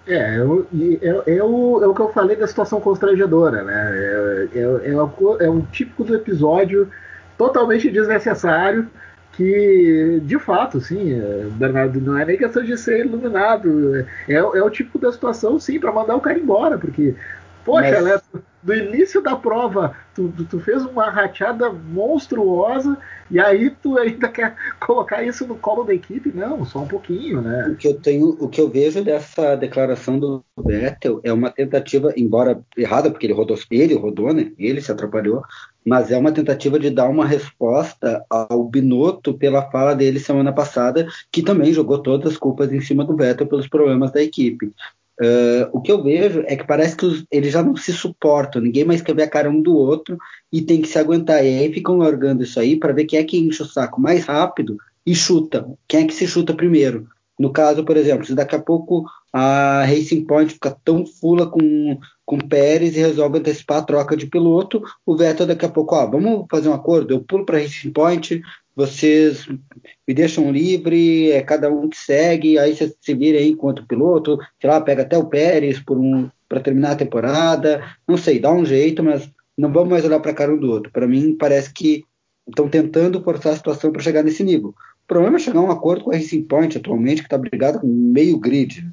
[0.07, 0.65] É, eu,
[1.01, 3.91] eu, eu, é o que eu falei da situação constrangedora, né?
[3.93, 6.89] É, é, é, é, o típico do episódio
[7.37, 8.89] totalmente desnecessário
[9.33, 14.41] que, de fato, sim, é, Bernardo, não é nem questão de ser iluminado, é, é
[14.41, 17.13] o tipo da situação, sim, para mandar o cara embora, porque,
[17.63, 18.21] poxa, Mas...
[18.67, 22.97] do início da prova, tu, tu, fez uma rateada monstruosa
[23.31, 26.33] e aí tu ainda quer colocar isso no colo da equipe?
[26.35, 27.69] Não, só um pouquinho, né?
[27.69, 32.13] O que eu tenho, o que eu vejo dessa declaração do Vettel é uma tentativa,
[32.17, 34.51] embora errada, porque ele rodou, ele rodou, né?
[34.59, 35.41] Ele se atrapalhou,
[35.85, 41.07] mas é uma tentativa de dar uma resposta ao Binotto pela fala dele semana passada,
[41.31, 44.73] que também jogou todas as culpas em cima do Vettel pelos problemas da equipe.
[45.19, 48.61] Uh, o que eu vejo é que parece que os, eles já não se suportam,
[48.61, 50.15] ninguém mais quer ver a cara um do outro
[50.51, 51.43] e tem que se aguentar.
[51.43, 54.25] E aí ficam largando isso aí para ver quem é que enche o saco mais
[54.25, 55.67] rápido e chuta.
[55.87, 57.07] Quem é que se chuta primeiro?
[57.39, 61.99] No caso, por exemplo, se daqui a pouco a Racing Point fica tão fula com,
[62.27, 66.05] com Pérez e resolve antecipar a troca de piloto, o Vettel daqui a pouco, ó,
[66.05, 68.41] vamos fazer um acordo, eu pulo para Racing Point,
[68.75, 73.87] vocês me deixam livre, é cada um que segue, aí você se vira aí enquanto
[73.87, 78.39] piloto, sei lá, pega até o Pérez por um para terminar a temporada, não sei,
[78.39, 80.91] dá um jeito, mas não vamos mais olhar para a cara um do outro.
[80.91, 82.03] Para mim parece que
[82.47, 84.69] estão tentando forçar a situação para chegar nesse nível.
[84.69, 87.79] O problema é chegar a um acordo com a Racing Point atualmente, que está brigado
[87.79, 88.85] com meio grid.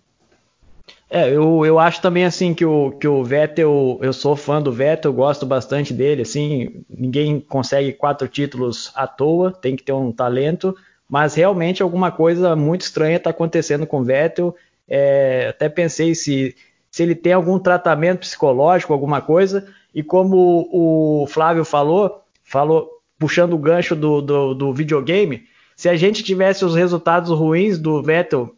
[1.08, 4.72] É, eu, eu acho também assim que o, que o Vettel, eu sou fã do
[4.72, 10.10] Vettel, gosto bastante dele, assim, ninguém consegue quatro títulos à toa, tem que ter um
[10.10, 10.74] talento,
[11.08, 14.56] mas realmente alguma coisa muito estranha está acontecendo com o Vettel.
[14.88, 16.56] É, até pensei se,
[16.90, 23.52] se ele tem algum tratamento psicológico, alguma coisa, e como o Flávio falou, falou puxando
[23.52, 25.44] o gancho do, do, do videogame,
[25.76, 28.54] se a gente tivesse os resultados ruins do Vettel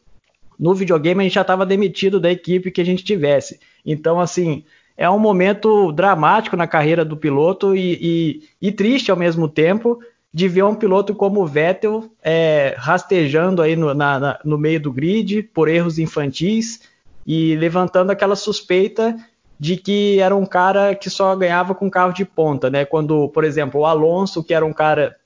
[0.58, 3.60] no videogame a gente já estava demitido da equipe que a gente tivesse.
[3.84, 4.64] Então, assim,
[4.96, 7.98] é um momento dramático na carreira do piloto e,
[8.60, 9.98] e, e triste ao mesmo tempo
[10.32, 14.80] de ver um piloto como o Vettel é, rastejando aí no, na, na, no meio
[14.80, 16.82] do grid por erros infantis
[17.26, 19.16] e levantando aquela suspeita
[19.58, 22.84] de que era um cara que só ganhava com carro de ponta, né?
[22.84, 25.16] Quando, por exemplo, o Alonso, que era um cara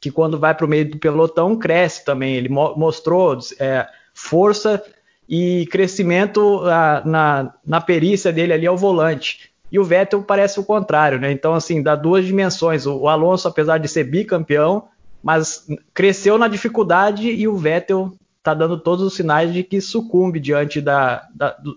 [0.00, 4.82] que quando vai para o meio do pelotão cresce também, ele mo mostrou é, força
[5.28, 9.50] e crescimento na, na, na perícia dele ali ao volante.
[9.70, 11.32] E o Vettel parece o contrário, né?
[11.32, 12.86] Então, assim, dá duas dimensões.
[12.86, 14.84] O, o Alonso, apesar de ser bicampeão,
[15.22, 20.38] mas cresceu na dificuldade e o Vettel está dando todos os sinais de que sucumbe
[20.38, 21.76] diante da, da dos,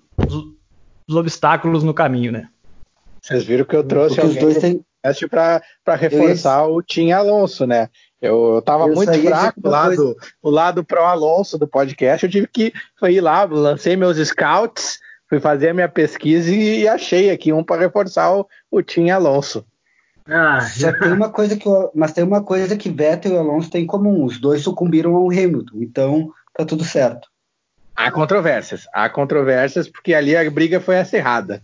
[1.08, 2.50] dos, obstáculos no caminho, né?
[3.22, 4.86] Vocês viram que eu trouxe alguém dois têm...
[5.30, 7.90] para reforçar o Tim Alonso, né?
[8.22, 12.26] Eu estava muito fraco do lado, o lado pro Alonso do podcast.
[12.26, 15.00] Eu tive que ir lá, lancei meus scouts,
[15.30, 19.66] fui fazer a minha pesquisa e achei aqui um para reforçar o, o Tim Alonso.
[20.26, 23.84] Ah, Só tem uma coisa que mas tem uma coisa que Vettel e Alonso têm
[23.84, 24.26] em comum.
[24.26, 27.30] Os dois sucumbiram ao Hamilton, então tá tudo certo.
[27.96, 31.62] Há controvérsias, há controvérsias porque ali a briga foi acirrada.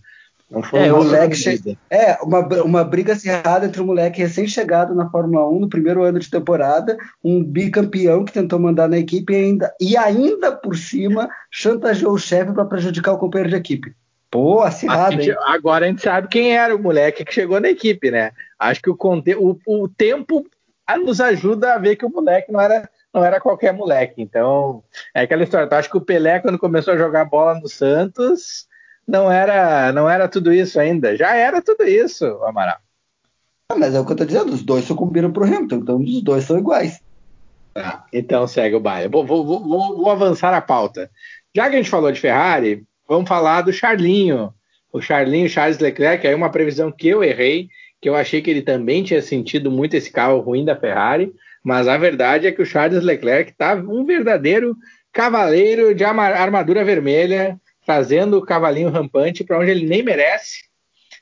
[0.50, 1.78] Não foi é, uma moleque che...
[1.90, 6.20] é uma, uma briga acirrada entre um moleque recém-chegado na Fórmula 1 no primeiro ano
[6.20, 11.30] de temporada, um bicampeão que tentou mandar na equipe e ainda, e ainda por cima
[11.50, 13.96] chantageou o chefe para prejudicar o companheiro de equipe.
[14.30, 17.70] Pô, acirrado, a gente, Agora a gente sabe quem era o moleque que chegou na
[17.70, 18.32] equipe, né?
[18.58, 19.36] Acho que o, conte...
[19.36, 20.46] o, o tempo
[21.04, 24.22] nos ajuda a ver que o moleque não era não era qualquer moleque.
[24.22, 25.68] Então, é aquela história.
[25.70, 28.68] Eu acho que o Pelé, quando começou a jogar bola no Santos,
[29.08, 31.16] não era, não era tudo isso ainda.
[31.16, 32.78] Já era tudo isso, Amaral.
[33.70, 36.22] Ah, mas é o que eu tô dizendo, os dois sucumbiram pro Hamilton, então os
[36.22, 37.02] dois são iguais.
[37.76, 39.10] Ah, então segue o baile.
[39.10, 41.10] Vou, vou, vou, vou, avançar a pauta.
[41.56, 44.54] Já que a gente falou de Ferrari, vamos falar do Charlinho.
[44.92, 47.68] O Charlinho, Charles Leclerc, aí uma previsão que eu errei,
[48.00, 51.88] que eu achei que ele também tinha sentido muito esse carro ruim da Ferrari, mas
[51.88, 54.76] a verdade é que o Charles Leclerc está um verdadeiro
[55.12, 60.64] cavaleiro de armadura vermelha, trazendo o cavalinho rampante para onde ele nem merece.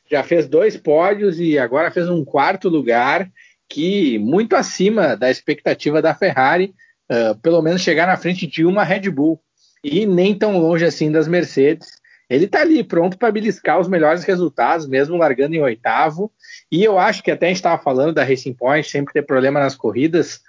[0.10, 3.30] Já fez dois pódios e agora fez um quarto lugar,
[3.70, 6.74] que muito acima da expectativa da Ferrari,
[7.10, 9.42] uh, pelo menos chegar na frente de uma Red Bull
[9.84, 11.88] e nem tão longe assim das Mercedes.
[12.30, 16.32] Ele está ali pronto para beliscar os melhores resultados, mesmo largando em oitavo.
[16.72, 19.60] E eu acho que até a gente estava falando da Racing Point, sempre ter problema
[19.60, 20.40] nas corridas,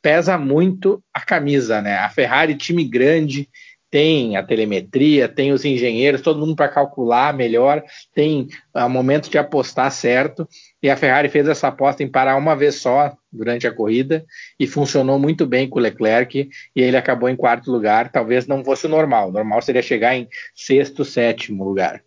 [0.00, 1.96] pesa muito a camisa, né?
[1.96, 3.50] A Ferrari, time grande,
[3.90, 7.82] tem a telemetria, tem os engenheiros, todo mundo para calcular melhor,
[8.14, 10.48] tem o momento de apostar certo.
[10.80, 14.24] E a Ferrari fez essa aposta em parar uma vez só durante a corrida
[14.58, 18.12] e funcionou muito bem com o Leclerc e ele acabou em quarto lugar.
[18.12, 22.00] Talvez não fosse o normal, o normal seria chegar em sexto, sétimo lugar.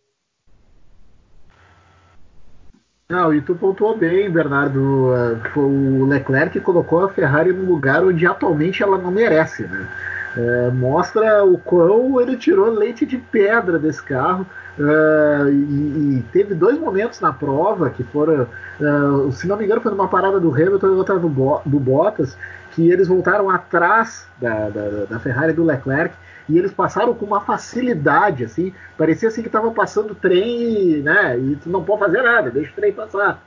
[3.10, 5.12] Não, e tu pontuou bem, Bernardo.
[5.54, 9.88] Foi o Leclerc colocou a Ferrari no lugar onde atualmente ela não merece, né?
[10.36, 14.46] É, mostra o quão ele tirou leite de pedra desse carro.
[14.76, 18.48] Uh, e, e, teve dois momentos na prova que foram,
[18.82, 21.80] uh, se não me engano, foi numa parada do Hamilton e outra do, Bo do
[21.80, 22.36] Bottas,
[22.72, 26.15] que eles voltaram atrás da, da, da Ferrari do Leclerc
[26.50, 31.56] e eles passaram com uma facilidade, assim, parecia assim que estava passando trem, né, e
[31.56, 33.41] tu não pode fazer nada, deixa o trem passar.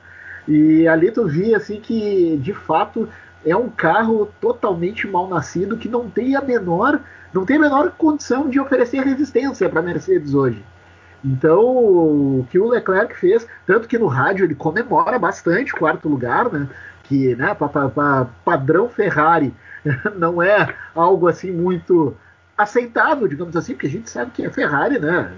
[0.47, 3.07] E ali tu via, assim, que de fato
[3.45, 6.99] é um carro totalmente mal nascido que não tem a menor,
[7.33, 10.63] não tem a menor condição de oferecer resistência para a Mercedes hoje.
[11.23, 16.07] Então, o que o Leclerc fez, tanto que no rádio ele comemora bastante o quarto
[16.07, 16.67] lugar, né?
[17.03, 19.53] Que, né, para padrão Ferrari
[20.17, 22.15] não é algo assim muito
[22.57, 25.31] aceitável, digamos assim, porque a gente sabe que a Ferrari, né?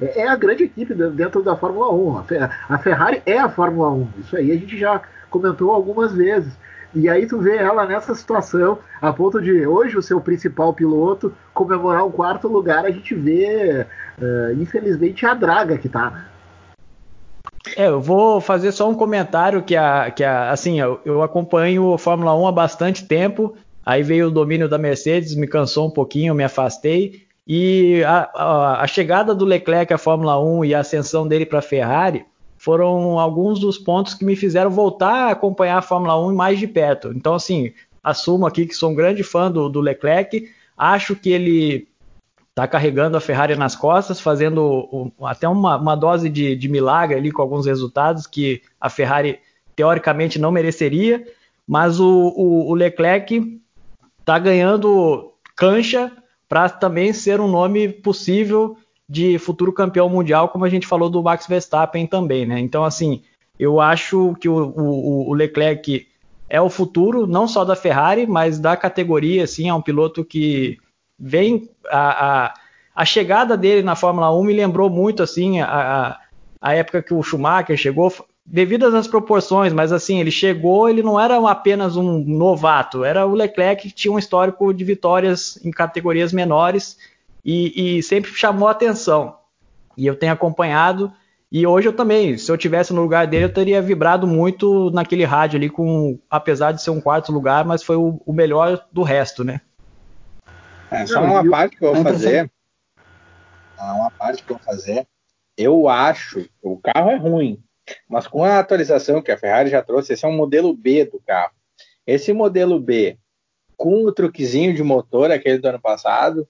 [0.00, 2.24] É, é a grande equipe dentro da Fórmula 1.
[2.68, 4.08] A Ferrari é a Fórmula 1.
[4.18, 6.56] Isso aí a gente já comentou algumas vezes.
[6.94, 11.32] E aí tu vê ela nessa situação, a ponto de hoje o seu principal piloto
[11.52, 13.86] comemorar o quarto lugar, a gente vê,
[14.18, 16.26] uh, infelizmente, a draga que tá?
[17.76, 21.92] É, eu vou fazer só um comentário que a, que a assim, eu, eu acompanho
[21.92, 25.90] a Fórmula 1 há bastante tempo Aí veio o domínio da Mercedes, me cansou um
[25.90, 27.24] pouquinho, me afastei.
[27.46, 31.60] E a, a, a chegada do Leclerc à Fórmula 1 e a ascensão dele para
[31.60, 36.34] a Ferrari foram alguns dos pontos que me fizeram voltar a acompanhar a Fórmula 1
[36.34, 37.12] mais de perto.
[37.14, 41.88] Então, assim, assumo aqui que sou um grande fã do, do Leclerc, acho que ele
[42.50, 47.30] está carregando a Ferrari nas costas, fazendo até uma, uma dose de, de, milagre ali
[47.30, 49.38] com alguns resultados que a Ferrari
[49.74, 51.26] teoricamente não mereceria,
[51.66, 53.60] mas o, o, o Leclerc
[54.20, 56.10] está ganhando cancha
[56.48, 61.22] para também ser um nome possível de futuro campeão mundial, como a gente falou do
[61.22, 62.58] Max Verstappen também, né?
[62.58, 63.22] Então, assim,
[63.58, 66.06] eu acho que o, o, o Leclerc
[66.48, 70.78] é o futuro, não só da Ferrari, mas da categoria, assim, é um piloto que
[71.18, 72.54] vem a, a,
[72.94, 76.18] a chegada dele na Fórmula 1 me lembrou muito, assim, a,
[76.60, 78.12] a época que o Schumacher chegou,
[78.44, 83.34] devidas às proporções, mas assim, ele chegou, ele não era apenas um novato, era o
[83.34, 86.96] Leclerc que tinha um histórico de vitórias em categorias menores
[87.46, 89.38] e, e sempre chamou atenção.
[89.96, 91.12] E eu tenho acompanhado,
[91.50, 95.24] e hoje eu também, se eu tivesse no lugar dele, eu teria vibrado muito naquele
[95.24, 99.04] rádio ali, com, apesar de ser um quarto lugar, mas foi o, o melhor do
[99.04, 99.60] resto, né?
[100.90, 102.50] É, só uma parte que eu vou fazer.
[103.78, 105.06] Uma parte que eu vou fazer.
[105.56, 107.62] Eu acho, o carro é ruim,
[108.08, 111.20] mas com a atualização que a Ferrari já trouxe, esse é um modelo B do
[111.24, 111.52] carro.
[112.04, 113.16] Esse modelo B,
[113.76, 116.46] com o truquezinho de motor, aquele do ano passado,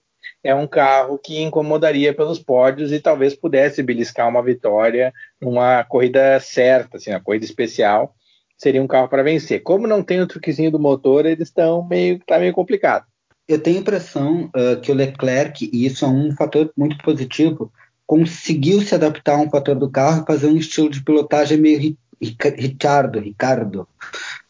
[0.47, 6.39] é um carro que incomodaria pelos pódios e talvez pudesse beliscar uma vitória numa corrida
[6.39, 8.15] certa, assim, uma corrida especial.
[8.57, 9.63] Seria um carro para vencer.
[9.63, 13.05] Como não tem o truquezinho do motor, eles estão meio, tá meio complicado.
[13.49, 17.73] Eu tenho a impressão uh, que o Leclerc, e isso é um fator muito positivo,
[18.07, 21.97] conseguiu se adaptar a um fator do carro e fazer um estilo de pilotagem meio
[22.21, 23.89] Ricardo, Ricardo,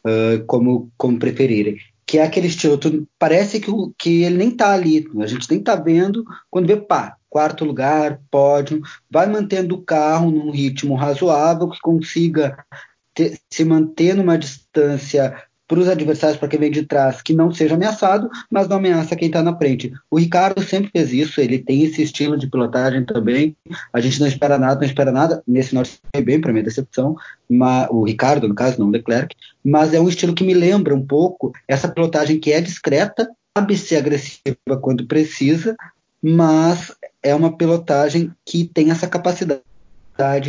[0.06, 1.78] uh, como, como preferirem.
[2.06, 5.60] Que é aquele estilo, tu, parece que, que ele nem tá ali, a gente nem
[5.60, 11.68] tá vendo, quando vê, pá, quarto lugar, pódio, vai mantendo o carro num ritmo razoável,
[11.68, 12.64] que consiga
[13.12, 15.36] ter, se manter numa distância
[15.68, 19.16] para os adversários, para quem vem de trás, que não seja ameaçado, mas não ameaça
[19.16, 19.92] quem está na frente.
[20.10, 23.56] O Ricardo sempre fez isso, ele tem esse estilo de pilotagem também.
[23.92, 25.42] A gente não espera nada, não espera nada.
[25.46, 27.16] Nesse norte foi bem, para minha decepção,
[27.48, 30.94] mas, o Ricardo, no caso, não o Leclerc, mas é um estilo que me lembra
[30.94, 35.76] um pouco essa pilotagem que é discreta, sabe ser agressiva quando precisa,
[36.22, 39.62] mas é uma pilotagem que tem essa capacidade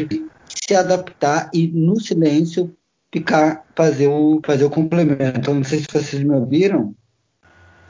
[0.06, 2.74] de se adaptar e no silêncio
[3.14, 5.54] ficar, fazer o, fazer o complemento.
[5.54, 6.96] Não sei se vocês me ouviram.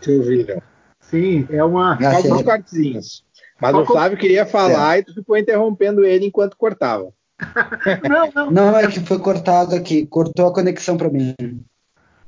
[0.02, 0.62] Te ouviram.
[1.00, 1.98] Sim, é uma.
[2.00, 3.26] Só alguns cortezinhos.
[3.60, 4.22] Mas Só o Flávio com...
[4.22, 5.00] queria falar é.
[5.00, 7.12] e tu ficou interrompendo ele enquanto cortava.
[8.08, 8.52] não, não.
[8.52, 11.36] Não, é que foi cortado aqui, cortou a conexão para mim.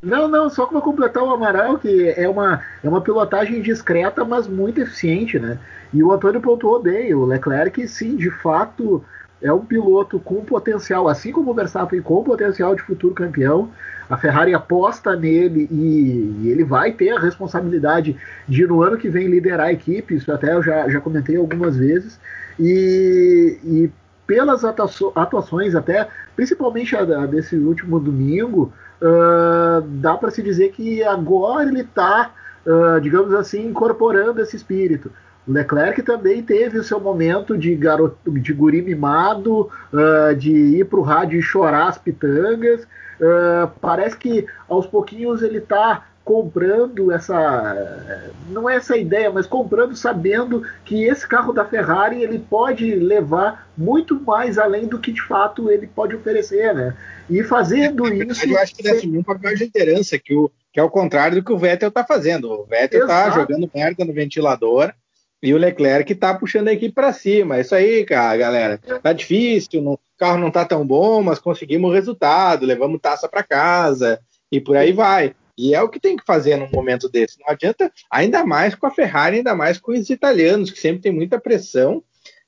[0.02, 4.48] Não, não, só para completar o Amaral, que é uma, é uma pilotagem discreta, mas
[4.48, 5.60] muito eficiente, né?
[5.94, 9.04] E o Antônio pontuou bem, o Leclerc, sim, de fato,
[9.42, 13.70] é um piloto com potencial, assim como o Verstappen, com potencial de futuro campeão.
[14.10, 19.08] A Ferrari aposta nele e, e, ele vai ter a responsabilidade de no ano que
[19.08, 20.16] vem liderar a equipe.
[20.16, 22.20] Isso até eu já, já comentei algumas vezes.
[22.60, 23.92] E, e
[24.28, 31.02] pelas atuações, até principalmente a, a desse último domingo, uh, dá para se dizer que
[31.04, 32.32] agora ele está,
[32.66, 35.12] uh, digamos assim, incorporando esse espírito.
[35.52, 41.00] Leclerc também teve o seu momento de garoto, de guri mimado, uh, de ir para
[41.00, 42.84] o rádio e chorar as pitangas.
[43.20, 49.96] Uh, parece que aos pouquinhos ele está comprando essa não é essa ideia, mas comprando
[49.96, 55.24] sabendo que esse carro da Ferrari ele pode levar muito mais além do que de
[55.24, 56.96] fato ele pode oferecer, né?
[57.28, 60.52] E fazendo é, isso, eu acho que ele assumiu um papel de liderança que o
[60.72, 62.52] que é o contrário do que o Vettel está fazendo.
[62.52, 64.94] O Vettel está jogando merda no ventilador
[65.42, 67.58] e o Leclerc está puxando a equipe para cima.
[67.58, 68.78] É isso aí, cara, galera.
[68.78, 73.44] Tá difícil, o carro não tá tão bom, mas conseguimos o resultado, levamos taça para
[73.44, 74.20] casa
[74.52, 75.34] e por aí vai.
[75.58, 77.40] E é o que tem que fazer num momento desse.
[77.40, 81.12] Não adianta, ainda mais com a Ferrari, ainda mais com os italianos, que sempre tem
[81.12, 82.02] muita pressão.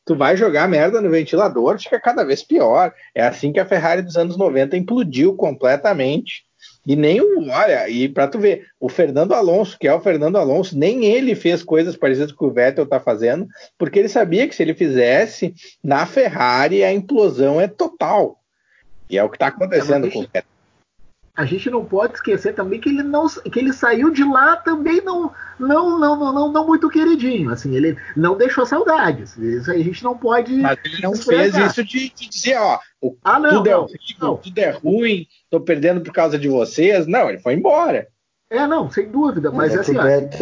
[0.06, 2.94] Tu vai jogar merda no ventilador, fica cada vez pior.
[3.14, 6.46] É assim que a Ferrari dos anos 90 implodiu completamente.
[6.86, 10.38] E nem o, olha, e para tu ver, o Fernando Alonso, que é o Fernando
[10.38, 14.56] Alonso, nem ele fez coisas parecidas com o Vettel tá fazendo, porque ele sabia que
[14.56, 15.54] se ele fizesse
[15.84, 18.40] na Ferrari a implosão é total.
[19.10, 20.51] E é o que está acontecendo é, com o Vettel
[21.36, 25.02] a gente não pode esquecer também que ele não que ele saiu de lá também
[25.02, 29.82] não não não não, não, não muito queridinho assim ele não deixou saudades isso aí
[29.82, 33.40] a gente não pode mas ele não fez isso de, de, dizer ó o, ah,
[33.40, 34.38] não, tudo, é não, é horrível, não.
[34.38, 38.08] tudo é ruim tô perdendo por causa de vocês não ele foi embora
[38.50, 40.38] é não sem dúvida mas, mas é assim ó, Beto,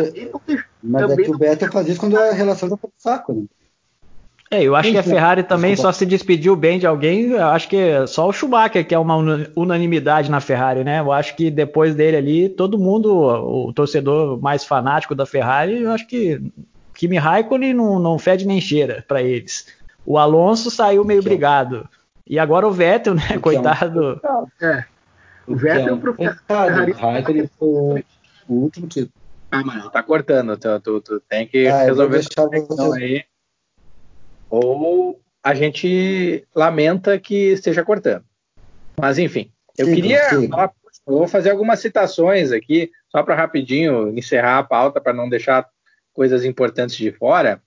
[0.82, 3.44] mas é que o Beto faz isso quando a relação tá pro saco né?
[4.52, 7.38] É, eu acho que a Ferrari também só se despediu bem de alguém.
[7.38, 9.16] Acho que é só o Schumacher que é uma
[9.56, 11.00] unanimidade na Ferrari, né?
[11.00, 15.92] Eu acho que depois dele ali, todo mundo, o torcedor mais fanático da Ferrari, eu
[15.92, 16.42] acho que
[16.96, 19.68] Kimi Raikkonen não, não fede nem cheira para eles.
[20.04, 21.88] O Alonso saiu meio brigado.
[22.26, 23.38] E agora o Vettel, né?
[23.38, 24.20] O Coitado.
[24.60, 24.84] É.
[25.46, 26.92] O Vettel pro Ferrari.
[26.92, 28.06] O Raikkonen foi
[28.48, 29.14] o último título.
[29.52, 30.58] Ah, mano, tá cortando.
[30.58, 33.24] Tu, tu, tu tem que ah, resolver essa questão aí
[34.50, 38.24] ou a gente lamenta que esteja cortando.
[39.00, 40.50] Mas enfim, eu sim, queria sim.
[40.52, 45.68] eu vou fazer algumas citações aqui, só para rapidinho encerrar a pauta para não deixar
[46.14, 47.62] coisas importantes de fora.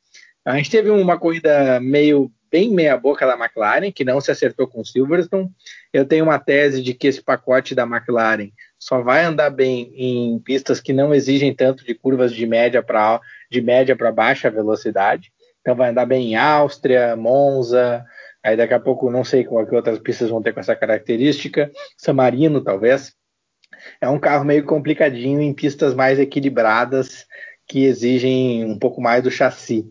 [0.44, 4.68] A gente teve uma corrida meio bem meia boca da McLaren, que não se acertou
[4.68, 5.50] com o Silverstone.
[5.90, 10.38] Eu tenho uma tese de que esse pacote da McLaren só vai andar bem em
[10.38, 13.20] pistas que não exigem tanto de curvas de média para
[13.50, 15.32] de média para baixa velocidade.
[15.62, 18.04] Então vai andar bem em Áustria, Monza,
[18.42, 21.70] aí daqui a pouco não sei qual que outras pistas vão ter com essa característica,
[21.96, 23.14] San Marino talvez.
[24.00, 27.26] É um carro meio complicadinho em pistas mais equilibradas
[27.66, 29.88] que exigem um pouco mais do chassi.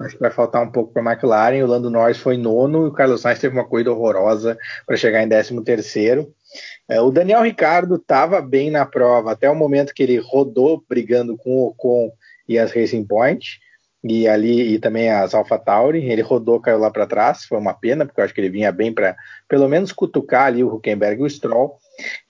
[0.00, 1.62] Acho que vai faltar um pouco para a McLaren.
[1.62, 5.22] O Lando Norris foi nono e o Carlos Sainz teve uma corrida horrorosa para chegar
[5.22, 6.32] em décimo terceiro.
[6.88, 11.36] É, o Daniel Ricardo estava bem na prova até o momento que ele rodou brigando
[11.36, 12.10] com o Ocon
[12.48, 13.60] e as Racing Point
[14.02, 17.72] e ali e também as Alpha Tauri, ele rodou, caiu lá para trás, foi uma
[17.72, 19.16] pena, porque eu acho que ele vinha bem para
[19.48, 21.76] pelo menos cutucar ali o Huckenberg e o Stroll.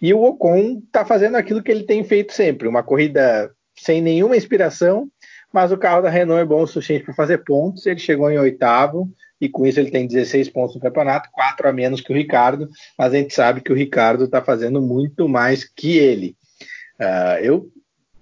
[0.01, 4.37] E o Ocon está fazendo aquilo que ele tem feito sempre, uma corrida sem nenhuma
[4.37, 5.09] inspiração,
[5.53, 8.39] mas o carro da Renault é bom o suficiente para fazer pontos, ele chegou em
[8.39, 9.09] oitavo,
[9.41, 12.69] e com isso ele tem 16 pontos no campeonato, quatro a menos que o Ricardo,
[12.99, 16.37] mas a gente sabe que o Ricardo está fazendo muito mais que ele.
[17.01, 17.67] Uh, eu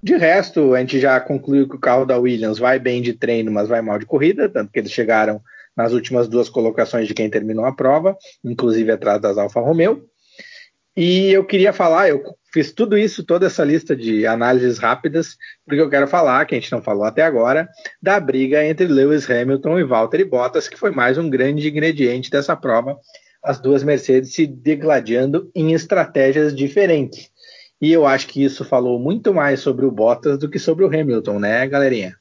[0.02, 3.52] de resto, a gente já concluiu que o carro da Williams vai bem de treino,
[3.52, 5.40] mas vai mal de corrida, tanto que eles chegaram
[5.76, 10.04] nas últimas duas colocações de quem terminou a prova, inclusive atrás das Alfa Romeo.
[10.96, 12.22] E eu queria falar, eu
[12.52, 16.58] fiz tudo isso, toda essa lista de análises rápidas, porque eu quero falar, que a
[16.58, 17.68] gente não falou até agora,
[18.02, 22.56] da briga entre Lewis Hamilton e Valtteri Bottas, que foi mais um grande ingrediente dessa
[22.56, 22.98] prova,
[23.42, 27.30] as duas Mercedes se degladiando em estratégias diferentes.
[27.80, 30.88] E eu acho que isso falou muito mais sobre o Bottas do que sobre o
[30.88, 32.16] Hamilton, né, galerinha?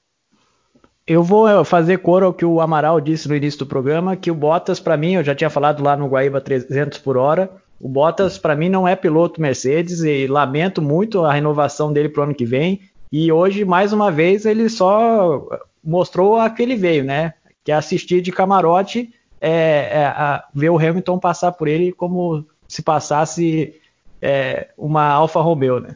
[1.06, 4.32] Eu vou eh, fazer coro ao que o Amaral disse no início do programa, que
[4.32, 7.50] o Bottas, para mim, eu já tinha falado lá no Guaíba 300 por hora,
[7.80, 12.22] o Bottas, para mim, não é piloto Mercedes e lamento muito a renovação dele para
[12.22, 12.82] o ano que vem.
[13.12, 15.48] E hoje, mais uma vez, ele só
[15.84, 17.34] mostrou a que ele veio, né?
[17.64, 22.82] Que é assistir de camarote, é, é, ver o Hamilton passar por ele como se
[22.82, 23.74] passasse
[24.22, 25.96] é, uma Alfa Romeo, né?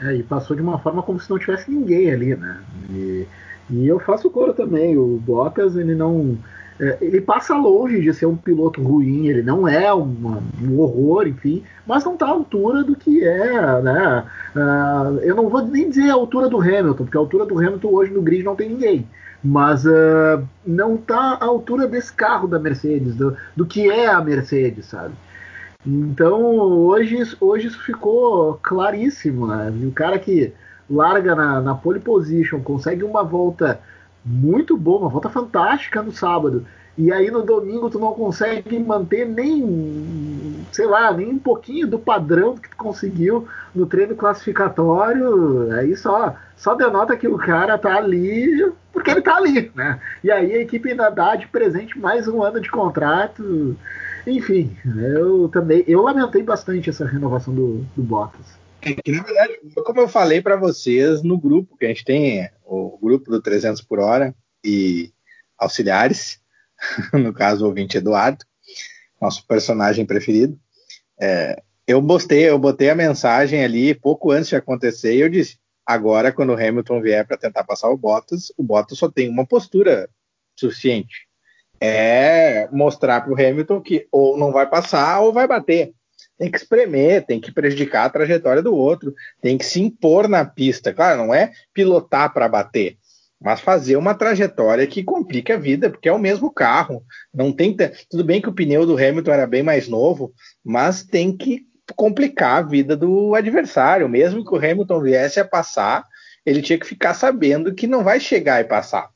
[0.00, 2.60] É, e passou de uma forma como se não tivesse ninguém ali, né?
[2.90, 3.26] E,
[3.70, 4.96] e eu faço coro também.
[4.96, 6.38] O Bottas, ele não.
[6.80, 11.64] É, ele passa longe de ser um piloto ruim, ele não é um horror, enfim,
[11.84, 14.24] mas não está à altura do que é, né?
[14.54, 17.88] Uh, eu não vou nem dizer a altura do Hamilton, porque a altura do Hamilton
[17.88, 19.04] hoje no grid não tem ninguém
[19.42, 24.20] mas uh, não está à altura desse carro da Mercedes, do, do que é a
[24.20, 25.14] Mercedes, sabe?
[25.86, 29.70] Então hoje, hoje isso ficou claríssimo, né?
[29.86, 30.52] O cara que
[30.90, 33.80] larga na, na pole position, consegue uma volta
[34.24, 36.66] muito boa, uma volta fantástica no sábado.
[36.96, 41.98] E aí no domingo tu não consegue manter nem, sei lá, nem um pouquinho do
[41.98, 45.70] padrão que tu conseguiu no treino classificatório.
[45.74, 50.00] Aí só, só denota que o cara tá ali porque ele tá ali, né?
[50.24, 53.76] E aí a equipe ainda dá de presente mais um ano de contrato.
[54.28, 54.76] Enfim,
[55.10, 58.46] eu também, eu lamentei bastante essa renovação do, do Bottas.
[58.82, 62.48] É que, na verdade, como eu falei para vocês no grupo, que a gente tem
[62.64, 65.12] o grupo do 300 por hora e
[65.56, 66.40] auxiliares,
[67.12, 68.44] no caso o ouvinte Eduardo,
[69.20, 70.58] nosso personagem preferido.
[71.18, 75.58] É, eu botei, eu botei a mensagem ali pouco antes de acontecer e eu disse:
[75.86, 79.46] agora, quando o Hamilton vier para tentar passar o Bottas, o Bottas só tem uma
[79.46, 80.08] postura
[80.54, 81.27] suficiente.
[81.80, 85.92] É mostrar para o Hamilton que ou não vai passar ou vai bater.
[86.38, 90.44] Tem que espremer, tem que prejudicar a trajetória do outro, tem que se impor na
[90.44, 90.92] pista.
[90.92, 92.96] Claro, não é pilotar para bater,
[93.40, 97.02] mas fazer uma trajetória que complica a vida, porque é o mesmo carro.
[97.34, 97.76] Não tem
[98.08, 100.32] tudo bem que o pneu do Hamilton era bem mais novo,
[100.64, 101.66] mas tem que
[101.96, 104.08] complicar a vida do adversário.
[104.08, 106.04] Mesmo que o Hamilton viesse a passar,
[106.44, 109.08] ele tinha que ficar sabendo que não vai chegar e passar.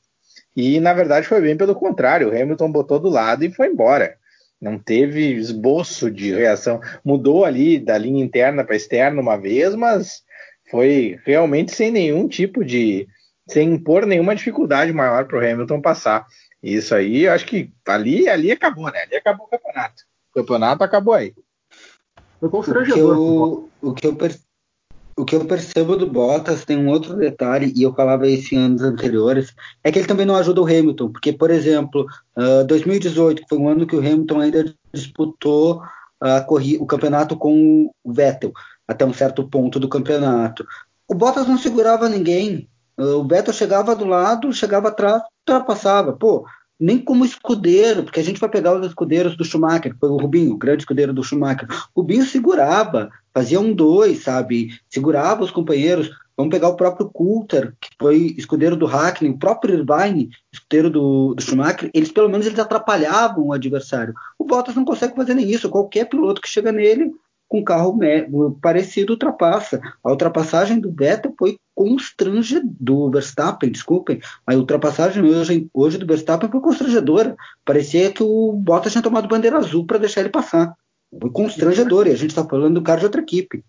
[0.55, 2.29] E na verdade foi bem pelo contrário.
[2.29, 4.17] O Hamilton botou do lado e foi embora.
[4.61, 6.79] Não teve esboço de reação.
[7.03, 10.23] Mudou ali da linha interna para externa uma vez, mas
[10.71, 13.07] foi realmente sem nenhum tipo de
[13.47, 16.25] sem impor nenhuma dificuldade maior para o Hamilton passar.
[16.61, 19.01] Isso aí, acho que ali, ali acabou, né?
[19.01, 20.03] Ali acabou o campeonato.
[20.31, 21.33] O campeonato acabou aí.
[22.39, 23.17] Foi constrangedor.
[23.17, 24.17] O que eu, o que eu,
[25.15, 28.57] o que eu percebo do Bottas tem um outro detalhe, e eu falava isso em
[28.57, 29.53] anos anteriores,
[29.83, 32.05] é que ele também não ajuda o Hamilton, porque, por exemplo,
[32.37, 35.81] uh, 2018, que foi um ano que o Hamilton ainda disputou
[36.21, 38.51] uh, o campeonato com o Vettel,
[38.87, 40.65] até um certo ponto do campeonato.
[41.07, 46.13] O Bottas não segurava ninguém, o Vettel chegava do lado, chegava atrás, ultrapassava.
[46.13, 46.45] Pô,
[46.83, 50.53] nem como escudeiro, porque a gente vai pegar os escudeiros do Schumacher, foi o Rubinho,
[50.53, 51.65] o grande escudeiro do Schumacher.
[51.95, 54.67] O Rubinho segurava, fazia um dois, sabe?
[54.89, 56.11] Segurava os companheiros.
[56.35, 61.33] Vamos pegar o próprio Coulter, que foi escudeiro do Hackney, o próprio Irvine, escudeiro do,
[61.35, 64.13] do Schumacher, eles pelo menos eles atrapalhavam o adversário.
[64.37, 65.69] O Bottas não consegue fazer nem isso.
[65.69, 67.13] Qualquer piloto que chega nele,
[67.53, 67.99] com carro
[68.59, 69.79] parecido ultrapassa.
[70.03, 76.49] A ultrapassagem do Vettel foi constrangedora, do Verstappen, desculpem, a ultrapassagem hoje, hoje do Verstappen
[76.49, 77.35] foi constrangedora.
[77.63, 80.73] Parecia que o Bottas tinha tomado bandeira azul para deixar ele passar.
[81.21, 83.63] Foi constrangedor, e a gente está falando do cara de outra equipe.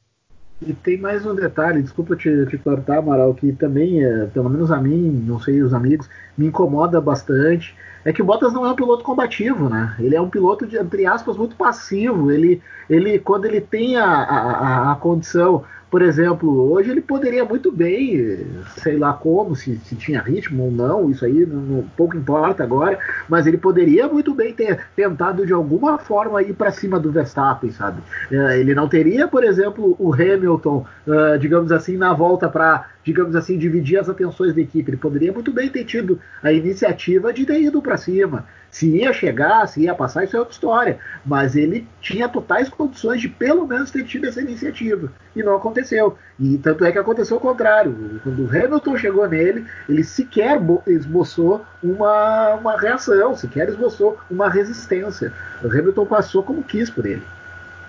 [0.66, 4.70] E tem mais um detalhe, desculpa te, te cortar, Amaral, que também, é, pelo menos
[4.70, 6.08] a mim, não sei os amigos,
[6.38, 9.94] me incomoda bastante é que o Bottas não é um piloto combativo, né?
[9.98, 12.30] Ele é um piloto, de, entre aspas, muito passivo.
[12.30, 17.70] Ele, ele quando ele tem a, a, a condição por exemplo, hoje ele poderia muito
[17.70, 18.44] bem,
[18.78, 22.64] sei lá como, se, se tinha ritmo ou não, isso aí não, não, pouco importa
[22.64, 22.98] agora,
[23.28, 27.70] mas ele poderia muito bem ter tentado de alguma forma ir para cima do Verstappen,
[27.70, 28.02] sabe?
[28.28, 33.36] É, ele não teria, por exemplo, o Hamilton, uh, digamos assim, na volta para, digamos
[33.36, 34.90] assim, dividir as atenções da equipe.
[34.90, 38.46] Ele poderia muito bem ter tido a iniciativa de ter ido para cima.
[38.70, 40.98] Se ia chegar, se ia passar, isso é outra história.
[41.24, 45.12] Mas ele tinha totais condições de pelo menos ter tido essa iniciativa.
[45.36, 46.16] E não aconteceu.
[46.40, 48.20] E tanto é que aconteceu o contrário.
[48.24, 55.32] Quando o Hamilton chegou nele, ele sequer esboçou uma, uma reação, sequer esboçou uma resistência.
[55.62, 57.22] O Hamilton passou como quis por ele.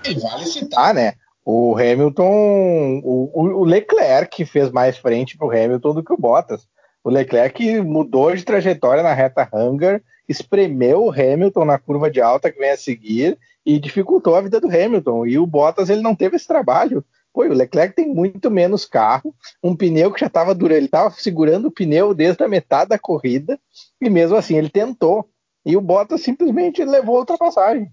[0.04, 1.14] E vale citar, né?
[1.46, 6.68] O Hamilton, o, o Leclerc fez mais frente para o Hamilton do que o Bottas.
[7.04, 12.52] O Leclerc mudou de trajetória na reta Hangar espremeu o Hamilton na curva de alta
[12.52, 15.26] que vem a seguir e dificultou a vida do Hamilton.
[15.26, 17.06] E o Bottas ele não teve esse trabalho.
[17.34, 21.10] Pô, o Leclerc tem muito menos carro, um pneu que já estava duro, ele estava
[21.12, 23.60] segurando o pneu desde a metade da corrida
[24.02, 25.30] e mesmo assim ele tentou.
[25.66, 27.92] E o Bottas simplesmente levou a ultrapassagem.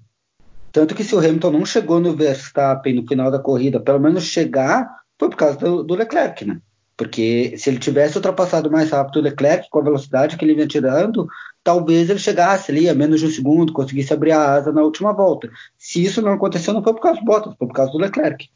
[0.73, 4.25] Tanto que se o Hamilton não chegou no Verstappen no final da corrida, pelo menos
[4.25, 6.59] chegar, foi por causa do, do Leclerc, né?
[6.97, 10.67] Porque se ele tivesse ultrapassado mais rápido o Leclerc, com a velocidade que ele vinha
[10.67, 11.27] tirando,
[11.63, 15.13] talvez ele chegasse ali a menos de um segundo, conseguisse abrir a asa na última
[15.13, 15.51] volta.
[15.77, 18.49] Se isso não aconteceu, não foi por causa do Bottas, foi por causa do Leclerc.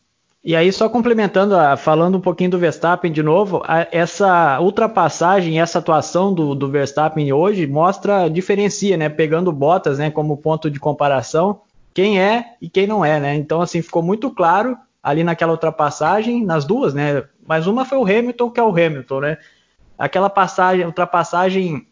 [0.44, 6.32] E aí, só complementando, falando um pouquinho do Verstappen de novo, essa ultrapassagem, essa atuação
[6.32, 9.08] do, do Verstappen hoje mostra, diferencia, né?
[9.08, 11.62] Pegando Bottas, né, como ponto de comparação,
[11.96, 13.34] quem é e quem não é, né?
[13.36, 17.24] Então, assim, ficou muito claro ali naquela ultrapassagem, nas duas, né?
[17.48, 19.38] Mas uma foi o Hamilton, que é o Hamilton, né?
[19.96, 21.86] Aquela passagem, ultrapassagem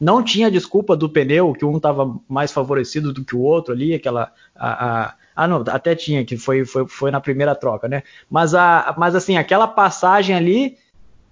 [0.00, 3.92] não tinha desculpa do pneu, que um estava mais favorecido do que o outro ali,
[3.92, 4.32] aquela.
[4.56, 8.02] A, a, ah, não, até tinha, que foi, foi, foi na primeira troca, né?
[8.30, 10.78] Mas, a, mas assim, aquela passagem ali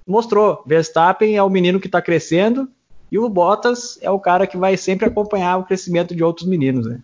[0.07, 2.68] mostrou: Verstappen é o menino que está crescendo
[3.11, 6.87] E o Bottas é o cara que vai sempre acompanhar o crescimento de outros meninos,
[6.87, 7.01] né?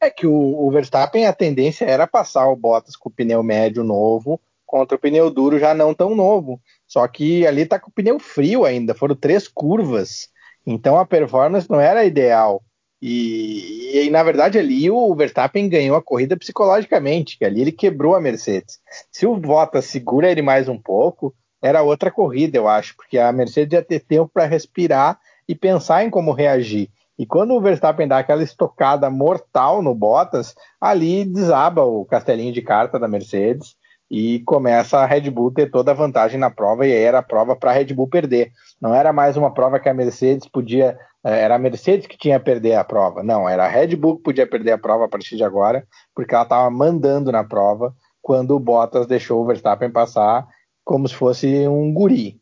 [0.00, 3.82] É que o, o Verstappen, a tendência era passar o Bottas com o pneu médio
[3.82, 6.60] novo contra o pneu duro já não tão novo.
[6.86, 10.28] Só que ali tá com o pneu frio ainda, foram três curvas.
[10.66, 12.62] Então a performance não era ideal.
[13.00, 18.16] E, e, na verdade ali o Verstappen ganhou a corrida psicologicamente, que ali ele quebrou
[18.16, 18.80] a Mercedes.
[19.12, 23.30] Se o Bottas segura ele mais um pouco, era outra corrida, eu acho, porque a
[23.32, 25.18] Mercedes ia ter tempo para respirar
[25.48, 26.90] e pensar em como reagir.
[27.18, 32.60] E quando o Verstappen dá aquela estocada mortal no Bottas, ali desaba o castelinho de
[32.60, 33.74] carta da Mercedes
[34.10, 37.56] e começa a Red Bull ter toda a vantagem na prova e era a prova
[37.56, 38.52] para a Red Bull perder.
[38.80, 42.36] Não era mais uma prova que a Mercedes podia, eh, era a Mercedes que tinha
[42.36, 43.22] a perder a prova.
[43.22, 46.34] Não, era a Red Bull que podia perder a prova a partir de agora, porque
[46.34, 50.46] ela estava mandando na prova quando o Bottas deixou o Verstappen passar
[50.84, 52.40] como se fosse um guri.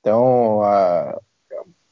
[0.00, 1.20] Então, uh,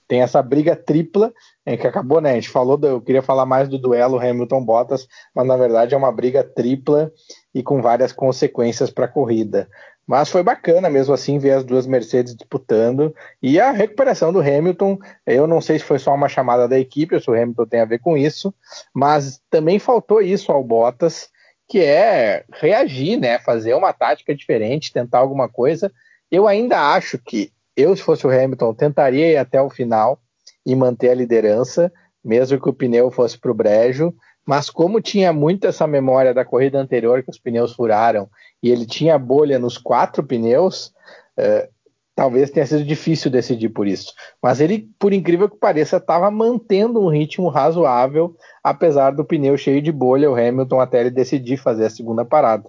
[0.09, 1.33] tem essa briga tripla
[1.67, 2.33] em que acabou, né?
[2.33, 5.97] A gente falou, do, eu queria falar mais do duelo Hamilton-Bottas, mas na verdade é
[5.97, 7.11] uma briga tripla
[7.55, 9.69] e com várias consequências para a corrida.
[10.07, 14.99] Mas foi bacana mesmo assim ver as duas Mercedes disputando e a recuperação do Hamilton.
[15.27, 17.81] Eu não sei se foi só uma chamada da equipe ou se o Hamilton tem
[17.81, 18.55] a ver com isso,
[18.93, 21.31] mas também faltou isso ao Bottas
[21.67, 23.39] que é reagir, né?
[23.39, 25.91] Fazer uma tática diferente, tentar alguma coisa.
[26.31, 30.21] Eu ainda acho que eu, se fosse o Hamilton, tentaria ir até o final
[30.65, 31.93] e manter a liderança,
[32.25, 34.15] mesmo que o pneu fosse para o brejo.
[34.47, 38.29] Mas como tinha muito essa memória da corrida anterior que os pneus furaram
[38.63, 40.93] e ele tinha bolha nos quatro pneus,
[41.37, 41.69] eh,
[42.15, 44.13] talvez tenha sido difícil decidir por isso.
[44.43, 49.83] Mas ele, por incrível que pareça, estava mantendo um ritmo razoável, apesar do pneu cheio
[49.83, 52.69] de bolha, o Hamilton até ele decidir fazer a segunda parada.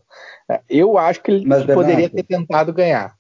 [0.50, 3.16] É, eu acho que ele mas, poderia ter tentado ganhar.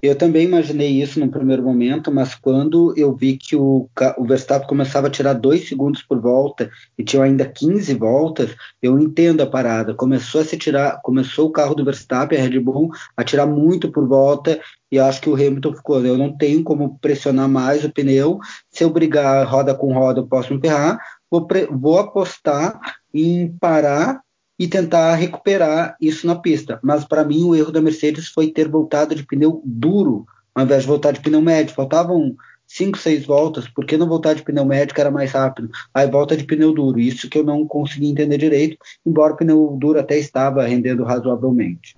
[0.00, 4.68] Eu também imaginei isso no primeiro momento, mas quando eu vi que o, o Verstappen
[4.68, 9.46] começava a tirar dois segundos por volta e tinha ainda 15 voltas, eu entendo a
[9.46, 9.94] parada.
[9.94, 13.90] Começou a se tirar, começou o carro do Verstappen, a Red Bull, a tirar muito
[13.90, 16.04] por volta e acho que o Hamilton ficou.
[16.06, 18.38] Eu não tenho como pressionar mais o pneu.
[18.70, 20.98] Se eu brigar roda com roda, eu posso emperrar.
[21.28, 22.78] Vou, vou apostar
[23.12, 24.20] em parar
[24.58, 26.80] e tentar recuperar isso na pista.
[26.82, 30.82] Mas para mim o erro da Mercedes foi ter voltado de pneu duro ao invés
[30.82, 31.74] de voltar de pneu médio.
[31.74, 32.34] Faltavam
[32.66, 35.70] 5, 6 voltas, por que não voltar de pneu médio que era mais rápido?
[35.94, 39.76] Aí volta de pneu duro, isso que eu não consegui entender direito, embora o pneu
[39.80, 41.96] duro até estava rendendo razoavelmente.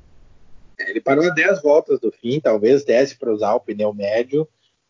[0.78, 4.42] Ele parou a 10 voltas do fim, talvez desse para usar o pneu médio,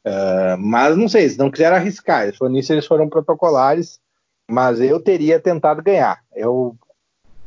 [0.06, 4.00] uh, mas não sei, se não quiseram arriscar, nisso eles foram protocolares,
[4.48, 6.20] mas eu teria tentado ganhar.
[6.34, 6.76] Eu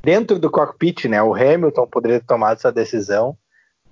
[0.03, 1.23] dentro do cockpit, né?
[1.23, 3.37] O Hamilton poderia ter tomado essa decisão.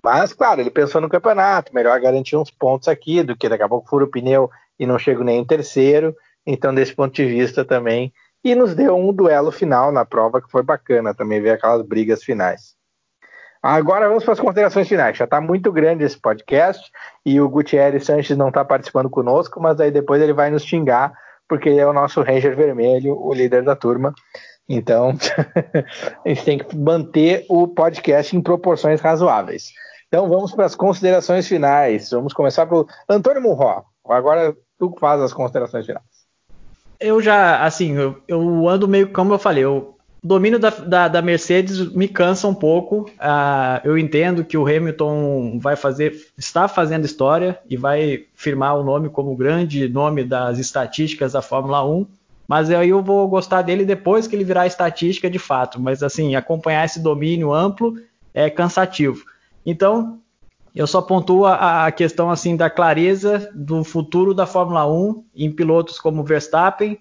[0.03, 3.70] Mas, claro, ele pensou no campeonato, melhor garantir uns pontos aqui do que daqui a
[3.70, 4.49] pouco fura o pneu
[4.80, 6.16] e não chego nem em terceiro.
[6.45, 8.12] Então, desse ponto de vista também.
[8.43, 12.24] E nos deu um duelo final na prova que foi bacana também ver aquelas brigas
[12.24, 12.76] finais.
[13.62, 15.16] Agora vamos para as considerações finais.
[15.16, 16.91] Já está muito grande esse podcast
[17.24, 21.14] e o Gutierrez Sanches não está participando conosco, mas aí depois ele vai nos xingar,
[21.47, 24.16] porque ele é o nosso Ranger Vermelho, o líder da turma.
[24.68, 25.14] Então,
[26.26, 29.72] a gente tem que manter o podcast em proporções razoáveis.
[30.07, 32.09] Então, vamos para as considerações finais.
[32.12, 33.84] Vamos começar pelo Antônio Murró.
[34.05, 36.03] Agora, tu faz as considerações finais.
[36.99, 41.07] Eu já, assim, eu, eu ando meio, como eu falei, eu, o domínio da, da,
[41.07, 43.09] da, Mercedes me cansa um pouco.
[43.12, 48.84] Uh, eu entendo que o Hamilton vai fazer, está fazendo história e vai firmar o
[48.84, 52.05] nome como grande nome das estatísticas da Fórmula 1
[52.52, 55.80] mas aí eu vou gostar dele depois que ele virar estatística de fato.
[55.80, 57.95] Mas assim, acompanhar esse domínio amplo
[58.34, 59.24] é cansativo.
[59.66, 60.20] Então,
[60.76, 65.49] eu só pontuo a, a questão assim da clareza do futuro da Fórmula 1 em
[65.49, 66.99] pilotos como Verstappen,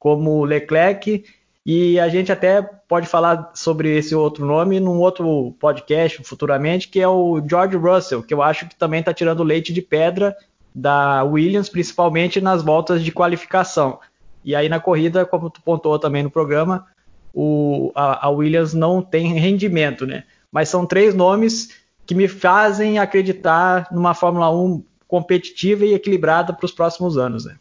[0.00, 1.24] como Leclerc,
[1.64, 6.98] e a gente até pode falar sobre esse outro nome num outro podcast futuramente, que
[6.98, 10.36] é o George Russell, que eu acho que também está tirando leite de pedra
[10.74, 14.00] da Williams, principalmente nas voltas de qualificação.
[14.48, 16.86] E aí na corrida, como tu pontuou também no programa,
[17.34, 20.24] o, a, a Williams não tem rendimento, né?
[20.50, 21.68] Mas são três nomes
[22.06, 27.44] que me fazem acreditar numa Fórmula 1 competitiva e equilibrada para os próximos anos.
[27.44, 27.56] Né?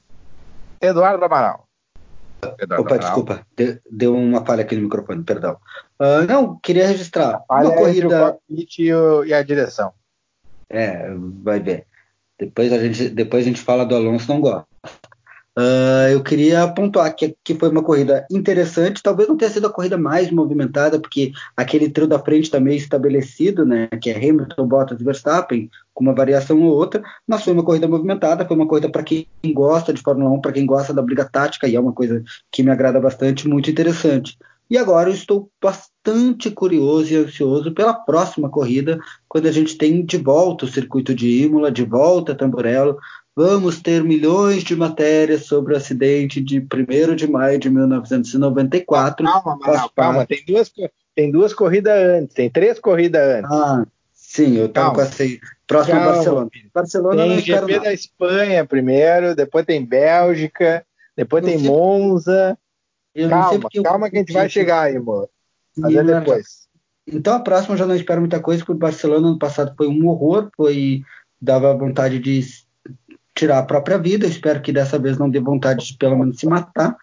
[0.79, 1.67] Eduardo Amaral.
[2.57, 2.99] Eduardo Opa, Amaral.
[2.99, 3.47] desculpa,
[3.91, 5.57] deu uma falha aqui no microfone, perdão.
[5.99, 8.39] Uh, não, queria registrar uma corrida.
[8.49, 9.91] O e a direção.
[10.69, 11.13] É,
[11.43, 11.85] vai ver.
[12.39, 14.65] Depois a gente, depois a gente fala do Alonso, não gosta.
[15.58, 19.74] Uh, eu queria pontuar que, que foi uma corrida interessante, talvez não tenha sido a
[19.74, 24.68] corrida mais movimentada, porque aquele trio da frente está meio estabelecido, né, que é Hamilton,
[24.68, 28.68] Bottas e Verstappen, com uma variação ou outra, mas foi uma corrida movimentada, foi uma
[28.68, 31.80] corrida para quem gosta de Fórmula 1, para quem gosta da briga tática, e é
[31.80, 34.38] uma coisa que me agrada bastante, muito interessante.
[34.70, 40.05] E agora eu estou bastante curioso e ansioso pela próxima corrida, quando a gente tem
[40.05, 42.97] de volta o circuito de Imola, de volta Tamburello,
[43.38, 49.23] Vamos ter milhões de matérias sobre o acidente de 1 de maio de 1994.
[49.23, 50.73] Calma, Maral, calma, tem duas,
[51.13, 53.51] tem duas corridas antes, tem três corridas antes.
[53.51, 55.39] Ah, sim, eu estava com essa aí.
[55.67, 56.13] Próximo calma.
[56.13, 56.49] Barcelona.
[56.73, 60.83] Barcelona tem GP da Espanha primeiro, depois tem Bélgica,
[61.15, 61.69] depois não tem sei.
[61.69, 62.57] Monza.
[63.13, 65.29] Eu calma, que calma que a gente vai chegar aí, amor.
[65.77, 66.67] Mas é depois.
[67.05, 69.88] Então a próxima eu já não espero muita coisa, porque o Barcelona ano passado foi
[69.88, 71.03] um horror, foi
[71.39, 72.41] dava vontade de
[73.38, 74.25] tirar a própria vida.
[74.25, 76.97] Espero que dessa vez não dê vontade de pelo menos se matar,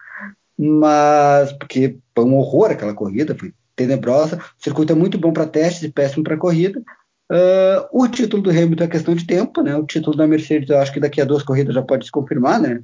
[0.57, 4.37] mas porque foi um horror aquela corrida, foi tenebrosa.
[4.37, 6.81] O circuito é muito bom para testes e péssimo para corrida.
[7.31, 9.75] Uh, o título do Hamilton é questão de tempo, né?
[9.75, 12.59] O título da Mercedes, eu acho que daqui a duas corridas já pode se confirmar,
[12.59, 12.79] né?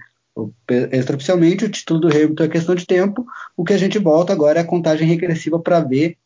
[0.92, 3.26] Extraoficialmente, o título do Hamilton é questão de tempo.
[3.56, 6.18] O que a gente volta agora é a contagem regressiva para ver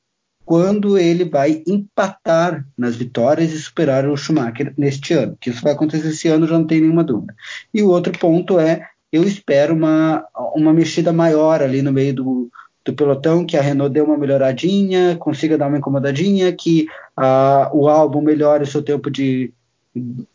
[0.45, 5.35] quando ele vai empatar nas vitórias e superar o Schumacher neste ano.
[5.41, 7.35] Que isso vai acontecer esse ano, já não tem nenhuma dúvida.
[7.73, 10.23] E o outro ponto é, eu espero uma,
[10.55, 12.49] uma mexida maior ali no meio do,
[12.85, 16.87] do pelotão, que a Renault dê uma melhoradinha, consiga dar uma incomodadinha, que
[17.17, 19.51] uh, o álbum melhore o seu tempo de,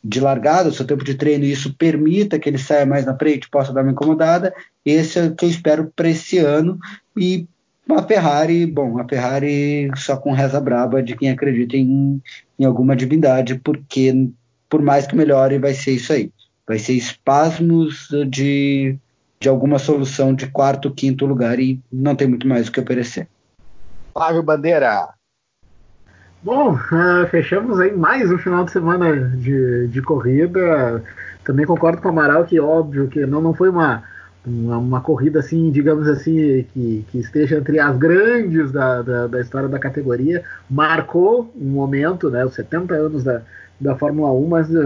[0.03, 3.17] de largada, o seu tempo de treino, e isso permita que ele saia mais na
[3.17, 4.53] frente, possa dar uma incomodada.
[4.85, 6.79] Esse é o que eu espero para esse ano.
[7.17, 7.47] E
[7.97, 12.21] a Ferrari, bom, a Ferrari só com reza braba de quem acredita em,
[12.59, 14.31] em alguma divindade, porque
[14.71, 16.33] por mais que melhore, vai ser isso aí.
[16.67, 18.97] Vai ser espasmos de,
[19.41, 23.29] de alguma solução de quarto, quinto lugar e não tem muito mais o que oferecer.
[24.15, 25.09] Flávio Bandeira.
[26.43, 31.03] Bom, uh, fechamos aí mais um final de semana de, de corrida.
[31.45, 34.05] Também concordo com o Amaral que, óbvio, que não, não foi uma
[34.47, 39.41] uma, uma, corrida assim, digamos assim, que, que esteja entre as grandes da, da, da,
[39.41, 43.43] história da categoria, marcou um momento, né, os 70 anos da,
[43.81, 44.83] da Fórmula 1, mas uh,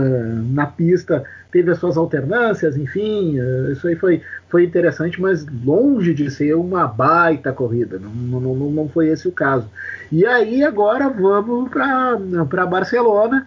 [0.52, 6.14] na pista teve as suas alternâncias, enfim, uh, isso aí foi, foi interessante, mas longe
[6.14, 9.68] de ser uma baita corrida, não, não, não, foi esse o caso.
[10.10, 13.46] E aí agora vamos para Barcelona,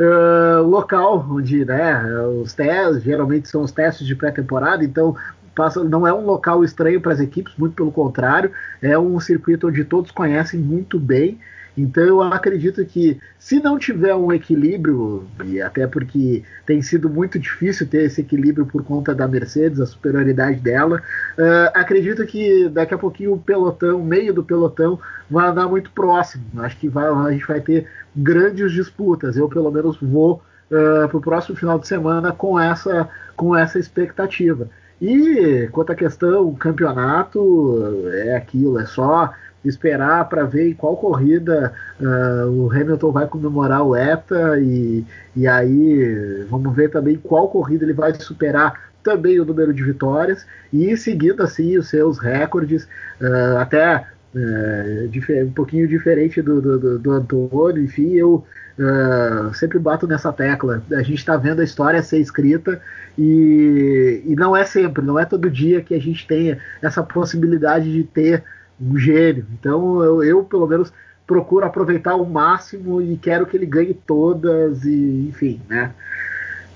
[0.00, 2.04] Uh, local onde né,
[2.40, 5.16] os testes geralmente são os testes de pré-temporada, então
[5.58, 9.66] passa, não é um local estranho para as equipes, muito pelo contrário, é um circuito
[9.66, 11.40] onde todos conhecem muito bem.
[11.76, 17.38] Então eu acredito que se não tiver um equilíbrio, e até porque tem sido muito
[17.38, 21.00] difícil ter esse equilíbrio por conta da Mercedes, a superioridade dela,
[21.36, 24.98] uh, acredito que daqui a pouquinho o pelotão, meio do pelotão,
[25.30, 26.44] vai andar muito próximo.
[26.58, 29.36] Acho que vai, a gente vai ter grandes disputas.
[29.36, 33.78] Eu pelo menos vou uh, para o próximo final de semana com essa, com essa
[33.78, 34.68] expectativa.
[35.00, 39.32] E quanto à questão campeonato, é aquilo, é só
[39.64, 45.04] esperar para ver em qual corrida uh, o Hamilton vai comemorar o ETA e,
[45.36, 50.46] e aí vamos ver também qual corrida ele vai superar também o número de vitórias
[50.72, 52.84] e seguindo assim os seus recordes,
[53.20, 58.44] uh, até uh, um pouquinho diferente do, do, do Antônio, enfim, eu
[58.80, 60.80] Uh, sempre bato nessa tecla.
[60.92, 62.80] A gente está vendo a história ser escrita
[63.18, 67.92] e, e não é sempre, não é todo dia que a gente tenha essa possibilidade
[67.92, 68.44] de ter
[68.80, 69.44] um gênio.
[69.58, 70.92] Então eu, eu pelo menos
[71.26, 75.92] procuro aproveitar o máximo e quero que ele ganhe todas e enfim, né?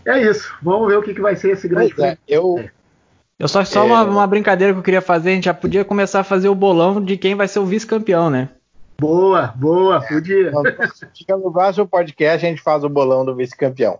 [0.05, 0.53] É isso.
[0.61, 1.95] Vamos ver o que, que vai ser esse grande.
[2.03, 2.71] É, eu é.
[3.43, 3.83] Eu só só é...
[3.83, 5.31] uma, uma brincadeira que eu queria fazer.
[5.31, 8.31] A gente já podia começar a fazer o bolão de quem vai ser o vice-campeão,
[8.31, 8.49] né?
[9.01, 10.53] Boa, boa, podia.
[11.13, 13.99] Fica no próximo podcast, a gente faz o bolão do vice-campeão.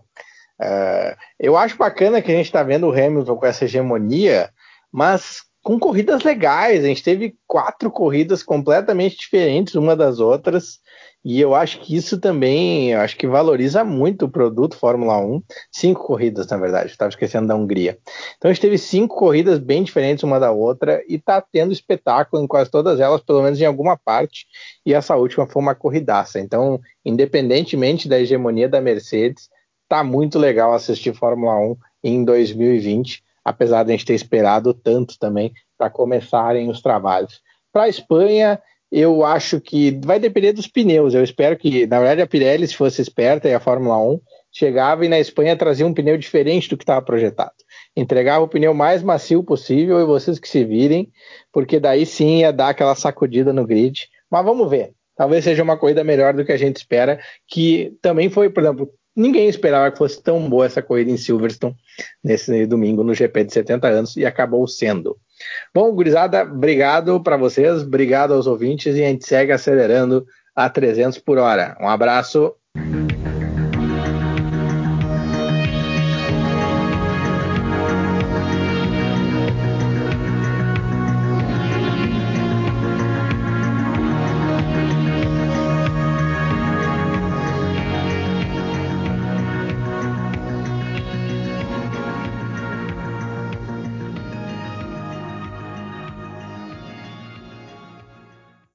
[0.61, 4.49] Uh, eu acho bacana que a gente está vendo o Hamilton com essa hegemonia,
[4.89, 6.85] mas com corridas legais.
[6.85, 10.79] A gente teve quatro corridas completamente diferentes uma das outras.
[11.25, 15.41] E eu acho que isso também, acho que valoriza muito o produto Fórmula 1.
[15.71, 17.97] Cinco corridas, na verdade, estava esquecendo da Hungria.
[18.37, 22.43] Então a gente teve cinco corridas bem diferentes uma da outra e está tendo espetáculo
[22.43, 24.45] em quase todas elas, pelo menos em alguma parte.
[24.85, 26.41] E essa última foi uma corridaça.
[26.41, 29.49] Então, independentemente da hegemonia da Mercedes,
[29.87, 35.17] tá muito legal assistir Fórmula 1 em 2020, apesar de a gente ter esperado tanto
[35.17, 37.41] também para começarem os trabalhos.
[37.71, 38.61] Para a Espanha,
[38.95, 41.15] eu acho que vai depender dos pneus.
[41.15, 44.21] Eu espero que, na verdade, a Pirelli, se fosse esperta e a Fórmula 1,
[44.51, 47.53] chegava e na Espanha trazia um pneu diferente do que estava projetado.
[47.95, 51.11] entregava o pneu mais macio possível e vocês que se virem,
[51.51, 54.07] porque daí sim ia dar aquela sacudida no grid.
[54.29, 54.93] Mas vamos ver.
[55.15, 58.91] Talvez seja uma corrida melhor do que a gente espera, que também foi, por exemplo,
[59.15, 61.75] ninguém esperava que fosse tão boa essa corrida em Silverstone
[62.23, 65.17] nesse domingo no GP de 70 anos e acabou sendo.
[65.73, 70.25] Bom, gurizada, obrigado para vocês, obrigado aos ouvintes e a gente segue acelerando
[70.55, 71.75] a 300 por hora.
[71.79, 72.53] Um abraço.